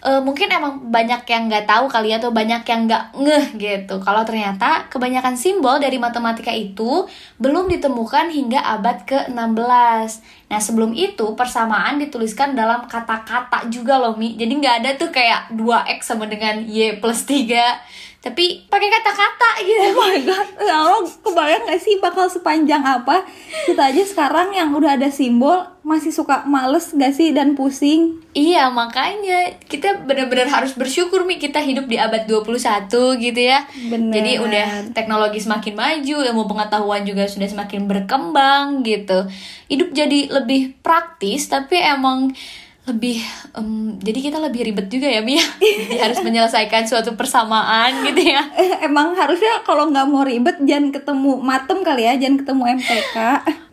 eh, 0.00 0.20
mungkin 0.20 0.48
emang 0.48 0.92
banyak 0.92 1.22
yang 1.28 1.48
nggak 1.48 1.68
tahu 1.68 1.86
kali 1.88 2.12
ya, 2.12 2.20
atau 2.20 2.32
banyak 2.32 2.62
yang 2.64 2.80
nggak 2.88 3.04
ngeh 3.16 3.46
gitu. 3.56 3.94
Kalau 4.00 4.22
ternyata 4.24 4.88
kebanyakan 4.88 5.36
simbol 5.36 5.76
dari 5.80 6.00
matematika 6.00 6.52
itu 6.52 7.04
belum 7.36 7.68
ditemukan 7.68 8.32
hingga 8.32 8.60
abad 8.60 9.04
ke-16. 9.04 10.10
Nah, 10.50 10.58
sebelum 10.58 10.90
itu 10.96 11.38
persamaan 11.38 12.02
dituliskan 12.02 12.58
dalam 12.58 12.84
kata-kata 12.90 13.70
juga 13.70 14.00
loh, 14.02 14.18
Mi. 14.18 14.34
Jadi 14.34 14.52
nggak 14.58 14.76
ada 14.82 14.90
tuh 14.98 15.14
kayak 15.14 15.54
2X 15.54 16.10
sama 16.10 16.26
dengan 16.26 16.64
Y 16.66 16.98
plus 16.98 17.22
3. 17.22 18.09
Tapi 18.20 18.68
pakai 18.68 18.88
kata-kata 18.92 19.64
gitu. 19.64 19.96
Oh 19.96 19.96
my 19.96 20.20
god, 20.28 20.48
ya 20.60 20.76
lo 20.84 21.08
kebayang 21.08 21.64
gak 21.64 21.80
sih 21.80 21.96
bakal 22.04 22.28
sepanjang 22.28 22.84
apa? 22.84 23.24
Kita 23.64 23.88
aja 23.88 24.04
sekarang 24.04 24.52
yang 24.52 24.76
udah 24.76 25.00
ada 25.00 25.08
simbol 25.08 25.64
masih 25.80 26.12
suka 26.12 26.44
males 26.44 26.92
gak 26.92 27.16
sih 27.16 27.32
dan 27.32 27.56
pusing? 27.56 28.20
Iya 28.36 28.68
makanya 28.68 29.56
kita 29.64 30.04
benar-benar 30.04 30.52
harus 30.52 30.76
bersyukur 30.76 31.24
Mi. 31.24 31.40
Kita 31.40 31.64
hidup 31.64 31.88
di 31.88 31.96
abad 31.96 32.28
21 32.28 32.92
gitu 33.24 33.40
ya. 33.40 33.64
Bener. 33.88 34.12
Jadi 34.12 34.32
udah 34.36 34.68
teknologi 34.92 35.40
semakin 35.40 35.72
maju, 35.72 36.16
ilmu 36.20 36.44
pengetahuan 36.44 37.08
juga 37.08 37.24
sudah 37.24 37.48
semakin 37.48 37.88
berkembang 37.88 38.84
gitu. 38.84 39.32
Hidup 39.72 39.96
jadi 39.96 40.28
lebih 40.28 40.76
praktis 40.84 41.48
tapi 41.48 41.80
emang 41.80 42.36
lebih 42.82 43.20
em, 43.52 44.00
jadi 44.00 44.18
kita 44.22 44.38
lebih 44.40 44.64
ribet 44.64 44.88
juga 44.88 45.04
ya 45.04 45.20
Mi 45.20 45.36
ya 45.36 45.46
Jadi 45.60 45.96
harus 46.00 46.18
menyelesaikan 46.20 46.88
suatu 46.88 47.12
persamaan 47.12 48.02
gitu 48.02 48.24
ya 48.24 48.40
eh, 48.56 48.82
Emang 48.82 49.12
harusnya 49.12 49.60
kalau 49.62 49.86
nggak 49.86 50.06
mau 50.06 50.24
ribet 50.24 50.56
jangan 50.60 50.88
ketemu 50.90 51.38
matem 51.38 51.78
kali 51.80 52.02
ya 52.02 52.16
Jangan 52.16 52.36
ketemu 52.40 52.62
MTK 52.78 53.16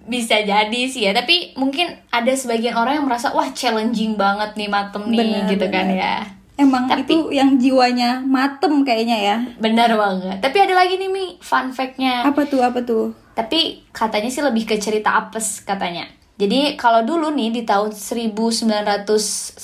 bisa 0.07 0.39
jadi 0.39 0.81
sih 0.87 1.03
ya 1.03 1.11
tapi 1.11 1.51
mungkin 1.53 1.83
ada 2.07 2.31
sebagian 2.31 2.79
orang 2.79 2.95
yang 2.95 3.05
merasa 3.05 3.27
wah 3.29 3.51
challenging 3.51 4.15
banget 4.15 4.55
nih 4.55 4.71
matem 4.71 5.03
nih 5.05 5.19
Bener, 5.19 5.43
gitu 5.51 5.67
kan 5.67 5.83
bener. 5.85 5.99
ya 5.99 6.15
Emang 6.57 6.87
Tapi- 6.87 7.05
itu 7.05 7.17
yang 7.29 7.53
jiwanya 7.55 8.17
matem 8.19 8.81
kayaknya 8.81 9.13
ya 9.15 9.35
Benar 9.61 9.93
banget. 9.93 10.41
Tapi 10.41 10.57
ada 10.57 10.73
lagi 10.73 10.97
nih 10.97 11.05
Mi, 11.05 11.37
fun 11.37 11.69
fact-nya. 11.69 12.25
Apa 12.25 12.49
tuh, 12.49 12.65
apa 12.65 12.81
tuh? 12.81 13.13
Tapi 13.37 13.85
katanya 13.93 14.25
sih 14.25 14.41
lebih 14.41 14.65
ke 14.65 14.73
cerita 14.75 15.13
apes 15.13 15.61
katanya. 15.61 16.09
Jadi 16.38 16.78
kalau 16.78 17.02
dulu 17.02 17.34
nih 17.34 17.50
di 17.52 17.63
tahun 17.63 17.89
1997, 17.89 19.58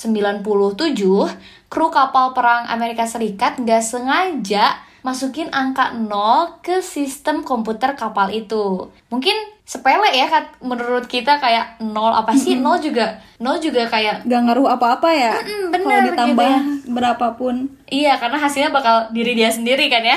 kru 1.66 1.86
kapal 1.88 2.34
perang 2.34 2.66
Amerika 2.66 3.02
Serikat 3.04 3.56
nggak 3.56 3.78
sengaja 3.78 4.74
masukin 5.00 5.46
angka 5.50 5.92
0 5.92 6.10
ke 6.58 6.80
sistem 6.80 7.40
komputer 7.40 7.92
kapal 7.92 8.26
itu. 8.28 8.88
Mungkin 9.06 9.36
sepele 9.62 10.10
ya 10.10 10.26
kat- 10.26 10.58
menurut 10.60 11.04
kita 11.04 11.36
kayak 11.36 11.78
0 11.78 11.92
apa 12.10 12.32
sih? 12.32 12.56
0 12.56 12.80
juga 12.80 13.12
0 13.38 13.60
juga 13.60 13.84
kayak 13.86 14.24
Gak 14.24 14.40
ngaruh 14.42 14.68
apa-apa 14.70 15.08
ya 15.08 15.32
Mm-mm, 15.36 15.70
bener 15.70 15.88
Kalau 15.94 16.08
ditambah 16.10 16.44
gitu 16.44 16.56
ya. 16.56 16.90
berapapun 16.90 17.54
Iya, 17.84 18.16
karena 18.16 18.36
hasilnya 18.36 18.72
bakal 18.72 19.12
diri 19.12 19.32
dia 19.32 19.46
sendiri 19.48 19.86
kan 19.86 20.02
ya. 20.02 20.16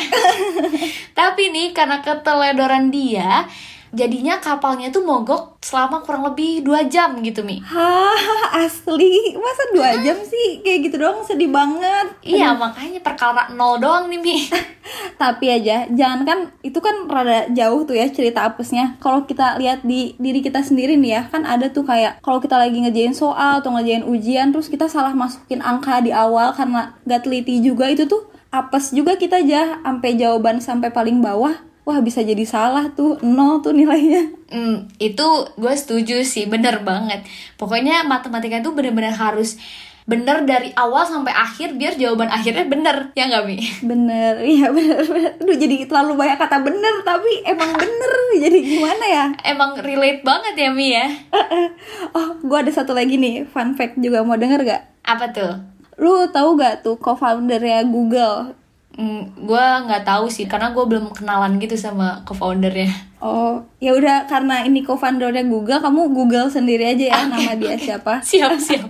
Tapi 1.19 1.51
nih, 1.51 1.67
karena 1.71 1.99
keteledoran 1.99 2.87
dia, 2.87 3.43
jadinya 3.95 4.39
kapalnya 4.39 4.91
tuh 4.91 5.03
mogok 5.03 5.59
selama 5.63 5.99
kurang 6.03 6.23
lebih 6.27 6.63
dua 6.63 6.87
jam 6.87 7.19
gitu, 7.19 7.43
Mi. 7.43 7.59
Hah, 7.63 8.63
asli 8.63 9.35
Masa 9.35 9.63
dua 9.75 9.99
jam 9.99 10.15
sih? 10.23 10.63
Kayak 10.63 10.79
gitu 10.87 10.95
doang 11.03 11.23
sedih 11.23 11.51
banget 11.51 12.07
Iya, 12.23 12.55
makanya 12.55 13.03
perkara 13.03 13.51
nol 13.51 13.79
doang 13.79 14.07
nih, 14.07 14.19
Mi. 14.19 14.35
Tapi 15.21 15.45
aja, 15.51 15.87
jangan 15.91 16.23
kan 16.23 16.39
Itu 16.63 16.79
kan 16.79 17.07
rada 17.11 17.51
jauh 17.51 17.83
tuh 17.83 17.99
ya 17.99 18.07
cerita 18.07 18.47
apesnya 18.47 18.95
Kalau 19.03 19.27
kita 19.27 19.59
lihat 19.59 19.83
di 19.83 20.15
diri 20.15 20.39
kita 20.39 20.63
sendiri 20.63 20.95
nih 20.95 21.11
ya 21.19 21.21
Kan 21.27 21.43
ada 21.43 21.67
tuh 21.67 21.83
kayak 21.83 22.23
Kalau 22.23 22.39
kita 22.39 22.55
lagi 22.55 22.79
ngerjain 22.79 23.11
soal 23.11 23.59
atau 23.59 23.75
ngerjain 23.75 24.07
ujian 24.07 24.55
Terus 24.55 24.71
kita 24.71 24.87
salah 24.87 25.11
masukin 25.11 25.59
angka 25.59 25.99
di 25.99 26.15
awal 26.15 26.55
Karena 26.55 26.95
gak 27.03 27.27
teliti 27.27 27.59
juga 27.59 27.91
itu 27.91 28.07
tuh 28.07 28.29
Apes 28.47 28.95
juga 28.95 29.19
kita 29.19 29.43
aja 29.43 29.83
Sampai 29.83 30.15
jawaban 30.15 30.63
sampai 30.63 30.93
paling 30.93 31.19
bawah 31.19 31.67
Wah 31.87 32.03
bisa 32.03 32.19
jadi 32.19 32.43
salah 32.43 32.91
tuh 32.91 33.15
Nol 33.23 33.63
tuh 33.63 33.71
nilainya 33.71 34.35
Hmm, 34.47 34.87
itu 34.95 35.27
gue 35.59 35.73
setuju 35.75 36.23
sih, 36.23 36.47
bener 36.47 36.79
banget. 36.83 37.23
Pokoknya 37.59 38.07
matematika 38.07 38.63
itu 38.63 38.71
bener-bener 38.71 39.11
harus 39.11 39.59
bener 40.07 40.47
dari 40.47 40.71
awal 40.71 41.03
sampai 41.03 41.35
akhir 41.35 41.75
biar 41.75 41.99
jawaban 41.99 42.31
akhirnya 42.31 42.63
bener, 42.63 43.11
ya 43.11 43.27
nggak, 43.27 43.43
Mi? 43.43 43.59
Bener, 43.83 44.39
iya 44.55 44.71
bener, 44.71 45.03
bener 45.03 45.31
Aduh 45.35 45.57
jadi 45.59 45.83
terlalu 45.83 46.15
banyak 46.15 46.39
kata 46.39 46.63
bener 46.63 46.95
Tapi 47.03 47.43
emang 47.43 47.75
bener 47.75 48.11
Jadi 48.39 48.57
gimana 48.63 49.03
ya 49.03 49.25
Emang 49.43 49.75
relate 49.83 50.23
banget 50.23 50.55
ya, 50.55 50.69
Mi 50.71 50.95
ya? 50.95 51.11
Oh 52.15 52.39
gue 52.39 52.55
ada 52.55 52.71
satu 52.71 52.95
lagi 52.95 53.19
nih 53.19 53.43
Fun 53.51 53.75
fact 53.75 53.99
juga 53.99 54.23
mau 54.23 54.39
denger 54.39 54.63
gak? 54.63 54.83
Apa 55.03 55.27
tuh? 55.35 55.59
Lu 55.99 56.23
tahu 56.31 56.55
gak 56.55 56.87
tuh 56.87 56.95
co-foundernya 56.95 57.83
Google? 57.83 58.55
Mm, 58.97 59.45
gue 59.45 59.65
nggak 59.87 60.03
tahu 60.03 60.27
sih 60.27 60.49
karena 60.49 60.73
gue 60.73 60.83
belum 60.83 61.13
kenalan 61.13 61.61
gitu 61.61 61.77
sama 61.77 62.25
co-foundernya. 62.25 62.89
Oh, 63.21 63.63
ya 63.77 63.93
udah 63.93 64.25
karena 64.25 64.65
ini 64.65 64.81
co-foundernya 64.81 65.45
Google, 65.45 65.79
kamu 65.79 66.11
Google 66.11 66.49
sendiri 66.49 66.97
aja 66.97 67.05
ya 67.13 67.19
nama 67.29 67.53
dia 67.53 67.77
siapa. 67.77 68.19
Siap 68.27 68.57
siap. 68.57 68.89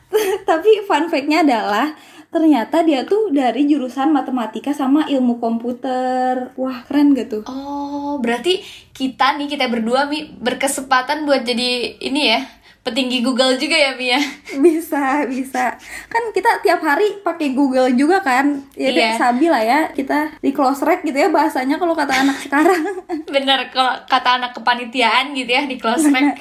Tapi 0.48 0.70
fun 0.84 1.08
fact-nya 1.08 1.44
adalah 1.44 1.92
ternyata 2.28 2.84
dia 2.84 3.08
tuh 3.08 3.32
dari 3.32 3.64
jurusan 3.64 4.12
matematika 4.12 4.76
sama 4.76 5.08
ilmu 5.08 5.40
komputer. 5.40 6.52
Wah, 6.60 6.84
keren 6.84 7.16
gak 7.16 7.32
tuh? 7.32 7.42
Oh, 7.48 8.20
berarti 8.20 8.60
kita 8.92 9.40
nih 9.40 9.48
kita 9.48 9.68
berdua 9.72 10.08
mi 10.08 10.28
berkesempatan 10.36 11.24
buat 11.24 11.44
jadi 11.44 11.96
ini 12.04 12.22
ya 12.28 12.40
petinggi 12.88 13.20
Google 13.20 13.54
juga 13.54 13.76
ya 13.76 13.92
Mia. 13.92 14.16
Bisa, 14.64 15.22
bisa. 15.24 15.76
Kan 16.08 16.32
kita 16.32 16.58
tiap 16.58 16.80
hari 16.80 17.20
pakai 17.20 17.52
Google 17.52 17.92
juga 17.92 18.18
kan. 18.18 18.64
Ya 18.72 18.88
Iya. 18.88 19.14
sabi 19.14 19.46
lah 19.46 19.60
ya. 19.60 19.80
Kita 19.90 20.40
di 20.40 20.50
close 20.50 20.80
rack 20.80 21.04
gitu 21.04 21.14
ya 21.14 21.28
bahasanya 21.28 21.76
kalau 21.76 21.92
kata 21.92 22.24
anak 22.24 22.40
sekarang. 22.44 22.82
Bener 23.24 23.68
kalau 23.68 23.92
kata 24.04 24.40
anak 24.40 24.52
kepanitiaan 24.52 25.32
gitu 25.32 25.50
ya 25.50 25.62
di 25.62 25.76
close 25.76 26.08
rack. 26.08 26.40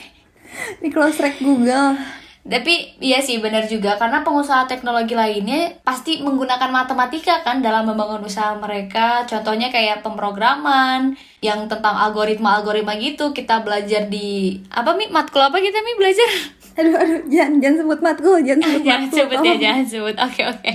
di 0.80 0.88
close 0.88 1.20
rack 1.20 1.38
Google. 1.38 2.00
Tapi 2.48 2.96
iya 3.04 3.20
sih 3.20 3.44
benar 3.44 3.68
juga 3.68 4.00
karena 4.00 4.24
pengusaha 4.24 4.72
teknologi 4.72 5.12
lainnya 5.12 5.76
pasti 5.84 6.24
menggunakan 6.24 6.72
matematika 6.72 7.44
kan 7.44 7.60
dalam 7.60 7.84
membangun 7.84 8.24
usaha 8.24 8.56
mereka. 8.56 9.28
Contohnya 9.28 9.68
kayak 9.68 10.00
pemrograman 10.00 11.20
yang 11.44 11.68
tentang 11.68 12.00
algoritma-algoritma 12.08 12.96
gitu 13.04 13.36
kita 13.36 13.62
belajar 13.68 14.08
di 14.08 14.64
apa 14.72 14.96
mi 14.96 15.12
matkul 15.12 15.44
apa 15.44 15.60
kita 15.60 15.84
mi 15.84 16.00
belajar? 16.00 16.30
Aduh, 16.78 16.94
aduh, 16.94 17.26
jangan, 17.26 17.58
jangan 17.58 17.78
sebut 17.82 18.00
matkul, 18.06 18.38
jangan 18.46 18.62
sebut 18.70 18.82
jangan 18.88 19.02
matkul. 19.02 19.18
sebut 19.18 19.38
ya, 19.42 19.56
jangan 19.58 19.86
sebut. 19.90 20.16
Oke 20.22 20.42
oke. 20.46 20.72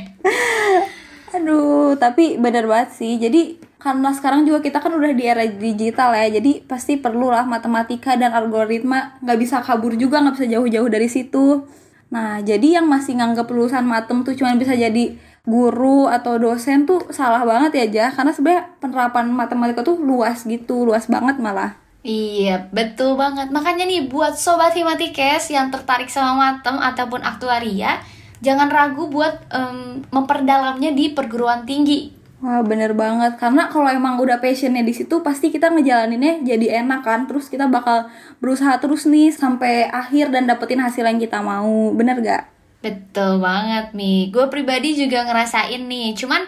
Aduh, 1.39 1.95
tapi 1.95 2.43
benar 2.43 2.67
banget 2.67 2.91
sih. 2.99 3.23
Jadi 3.23 3.62
karena 3.83 4.15
sekarang 4.15 4.47
juga 4.47 4.63
kita 4.63 4.79
kan 4.79 4.95
udah 4.95 5.11
di 5.11 5.27
era 5.27 5.43
digital 5.43 6.15
ya, 6.15 6.39
jadi 6.39 6.63
pasti 6.63 7.03
perlulah 7.03 7.43
matematika 7.43 8.15
dan 8.15 8.31
algoritma 8.31 9.19
nggak 9.19 9.39
bisa 9.43 9.59
kabur 9.59 9.99
juga, 9.99 10.23
nggak 10.23 10.39
bisa 10.39 10.47
jauh-jauh 10.47 10.89
dari 10.89 11.11
situ. 11.11 11.67
Nah, 12.15 12.39
jadi 12.45 12.79
yang 12.79 12.87
masih 12.87 13.19
nganggap 13.19 13.51
lulusan 13.51 13.83
matem 13.83 14.23
tuh 14.23 14.39
cuma 14.39 14.55
bisa 14.55 14.79
jadi 14.79 15.19
guru 15.43 16.07
atau 16.07 16.39
dosen 16.39 16.87
tuh 16.87 17.11
salah 17.11 17.43
banget 17.43 17.73
ya, 17.75 17.87
Jah. 17.91 18.11
Karena 18.15 18.31
sebenarnya 18.31 18.65
penerapan 18.79 19.27
matematika 19.33 19.83
tuh 19.83 19.99
luas 19.99 20.47
gitu, 20.47 20.87
luas 20.87 21.11
banget 21.11 21.43
malah. 21.43 21.83
Iya, 22.03 22.71
betul 22.71 23.15
banget. 23.15 23.49
Makanya 23.51 23.87
nih 23.87 24.07
buat 24.11 24.35
sobat 24.35 24.75
Himatikes 24.75 25.51
yang 25.51 25.71
tertarik 25.71 26.11
sama 26.11 26.35
matem 26.35 26.79
ataupun 26.79 27.23
aktuaria, 27.23 28.03
jangan 28.43 28.69
ragu 28.69 29.07
buat 29.07 29.43
em, 29.51 30.03
memperdalamnya 30.11 30.93
di 30.95 31.15
perguruan 31.15 31.63
tinggi. 31.63 32.22
Wah 32.43 32.59
bener 32.67 32.91
banget 32.99 33.39
karena 33.39 33.71
kalau 33.71 33.87
emang 33.87 34.19
udah 34.19 34.43
passionnya 34.43 34.83
di 34.83 34.91
situ 34.91 35.23
pasti 35.23 35.55
kita 35.55 35.71
ngejalaninnya 35.71 36.43
jadi 36.43 36.83
enak 36.83 37.07
kan 37.07 37.31
terus 37.31 37.47
kita 37.47 37.71
bakal 37.71 38.11
berusaha 38.43 38.83
terus 38.83 39.07
nih 39.07 39.31
sampai 39.31 39.87
akhir 39.87 40.35
dan 40.35 40.51
dapetin 40.51 40.83
hasil 40.83 41.07
yang 41.07 41.23
kita 41.23 41.39
mau 41.39 41.95
bener 41.95 42.19
gak? 42.19 42.51
Betul 42.83 43.39
banget, 43.39 43.95
Mi. 43.95 44.27
Gue 44.35 44.51
pribadi 44.51 44.99
juga 44.99 45.23
ngerasain 45.23 45.87
nih. 45.87 46.19
Cuman 46.19 46.43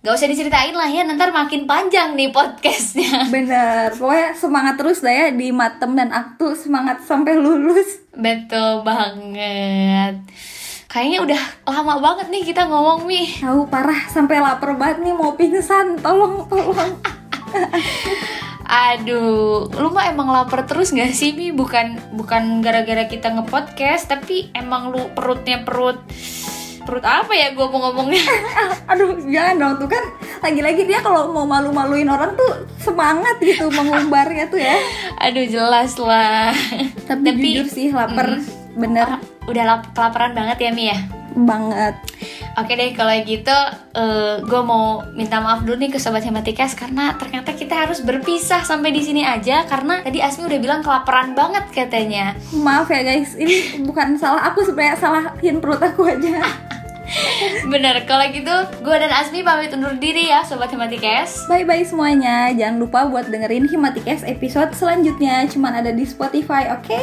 gak 0.00 0.16
usah 0.16 0.32
diceritain 0.32 0.72
lah 0.72 0.88
ya, 0.88 1.04
ntar 1.04 1.28
makin 1.28 1.68
panjang 1.68 2.16
nih 2.16 2.32
podcastnya. 2.32 3.28
Bener 3.34 3.92
pokoknya 3.92 4.32
semangat 4.32 4.80
terus 4.80 5.04
dah 5.04 5.12
ya 5.12 5.28
di 5.28 5.52
matem 5.52 5.92
dan 5.92 6.08
aktu 6.08 6.56
semangat 6.56 7.04
sampai 7.04 7.36
lulus. 7.36 8.00
Betul 8.16 8.80
banget. 8.80 10.24
Kayaknya 10.94 11.18
udah 11.26 11.42
lama 11.66 11.94
banget 11.98 12.26
nih 12.30 12.42
kita 12.54 12.70
ngomong, 12.70 13.02
Mi. 13.10 13.26
Tahu 13.42 13.66
parah 13.66 14.06
sampai 14.14 14.38
lapar 14.38 14.78
banget 14.78 15.02
nih 15.02 15.10
mau 15.10 15.34
pingsan 15.34 15.98
tolong 15.98 16.46
tolong. 16.46 16.94
Aduh, 18.94 19.66
lu 19.74 19.90
mah 19.90 20.06
emang 20.14 20.30
lapar 20.30 20.70
terus 20.70 20.94
gak 20.94 21.10
sih, 21.10 21.34
Mi? 21.34 21.50
Bukan 21.50 22.14
bukan 22.14 22.62
gara-gara 22.62 23.10
kita 23.10 23.34
ngepodcast, 23.34 24.06
tapi 24.06 24.54
emang 24.54 24.94
lu 24.94 25.10
perutnya 25.18 25.66
perut 25.66 25.98
perut 26.84 27.02
apa 27.02 27.32
ya 27.34 27.50
gue 27.58 27.66
mau 27.66 27.90
ngomongnya? 27.90 28.22
Aduh 28.94 29.18
jangan 29.26 29.56
dong 29.56 29.74
tuh 29.82 29.88
kan 29.88 30.04
lagi-lagi 30.46 30.84
dia 30.84 31.00
kalau 31.00 31.32
mau 31.32 31.48
malu-maluin 31.48 32.06
orang 32.06 32.36
tuh 32.36 32.68
semangat 32.78 33.40
gitu 33.42 33.66
mengumbarnya 33.66 34.46
tuh 34.46 34.62
ya. 34.62 34.78
Aduh, 35.26 35.42
jelas 35.42 35.98
lah. 35.98 36.54
Tapi, 37.10 37.34
jujur 37.34 37.66
sih 37.66 37.90
lapar 37.90 38.38
bener 38.74 39.18
Udah 39.44 39.64
lap- 39.64 39.92
kelaparan 39.92 40.32
banget 40.32 40.56
ya, 40.60 40.70
Mi 40.72 40.88
ya? 40.88 40.98
banget. 41.34 41.98
Oke 42.54 42.78
deh 42.78 42.94
kalau 42.94 43.10
gitu 43.26 43.50
gue 44.46 44.62
mau 44.62 45.02
minta 45.10 45.42
maaf 45.42 45.66
dulu 45.66 45.74
nih 45.74 45.90
ke 45.90 45.98
sobat 45.98 46.22
Hematikas 46.22 46.78
karena 46.78 47.18
ternyata 47.18 47.50
kita 47.50 47.74
harus 47.74 47.98
berpisah 47.98 48.62
sampai 48.62 48.94
di 48.94 49.02
sini 49.02 49.26
aja 49.26 49.66
karena 49.66 49.98
tadi 50.06 50.22
Asmi 50.22 50.46
udah 50.46 50.60
bilang 50.62 50.80
kelaparan 50.86 51.34
banget 51.34 51.66
katanya. 51.74 52.38
Maaf 52.54 52.86
ya 52.86 53.02
guys, 53.02 53.34
ini 53.34 53.82
bukan 53.82 54.14
salah 54.14 54.46
aku 54.46 54.62
sebenarnya 54.62 54.94
salahin 54.94 55.58
perut 55.58 55.82
aku 55.82 56.06
aja. 56.06 56.38
Bener 57.74 58.06
kalau 58.06 58.30
gitu 58.30 58.54
gue 58.80 58.96
dan 58.96 59.10
Asmi 59.10 59.42
pamit 59.42 59.74
undur 59.74 59.98
diri 59.98 60.30
ya 60.30 60.46
sobat 60.46 60.70
Hematikas. 60.70 61.50
Bye 61.50 61.66
bye 61.66 61.82
semuanya. 61.82 62.54
Jangan 62.54 62.78
lupa 62.78 63.10
buat 63.10 63.26
dengerin 63.26 63.66
Himatikes 63.66 64.22
episode 64.22 64.70
selanjutnya. 64.70 65.50
Cuman 65.50 65.82
ada 65.82 65.90
di 65.90 66.06
Spotify, 66.06 66.70
oke? 66.70 67.02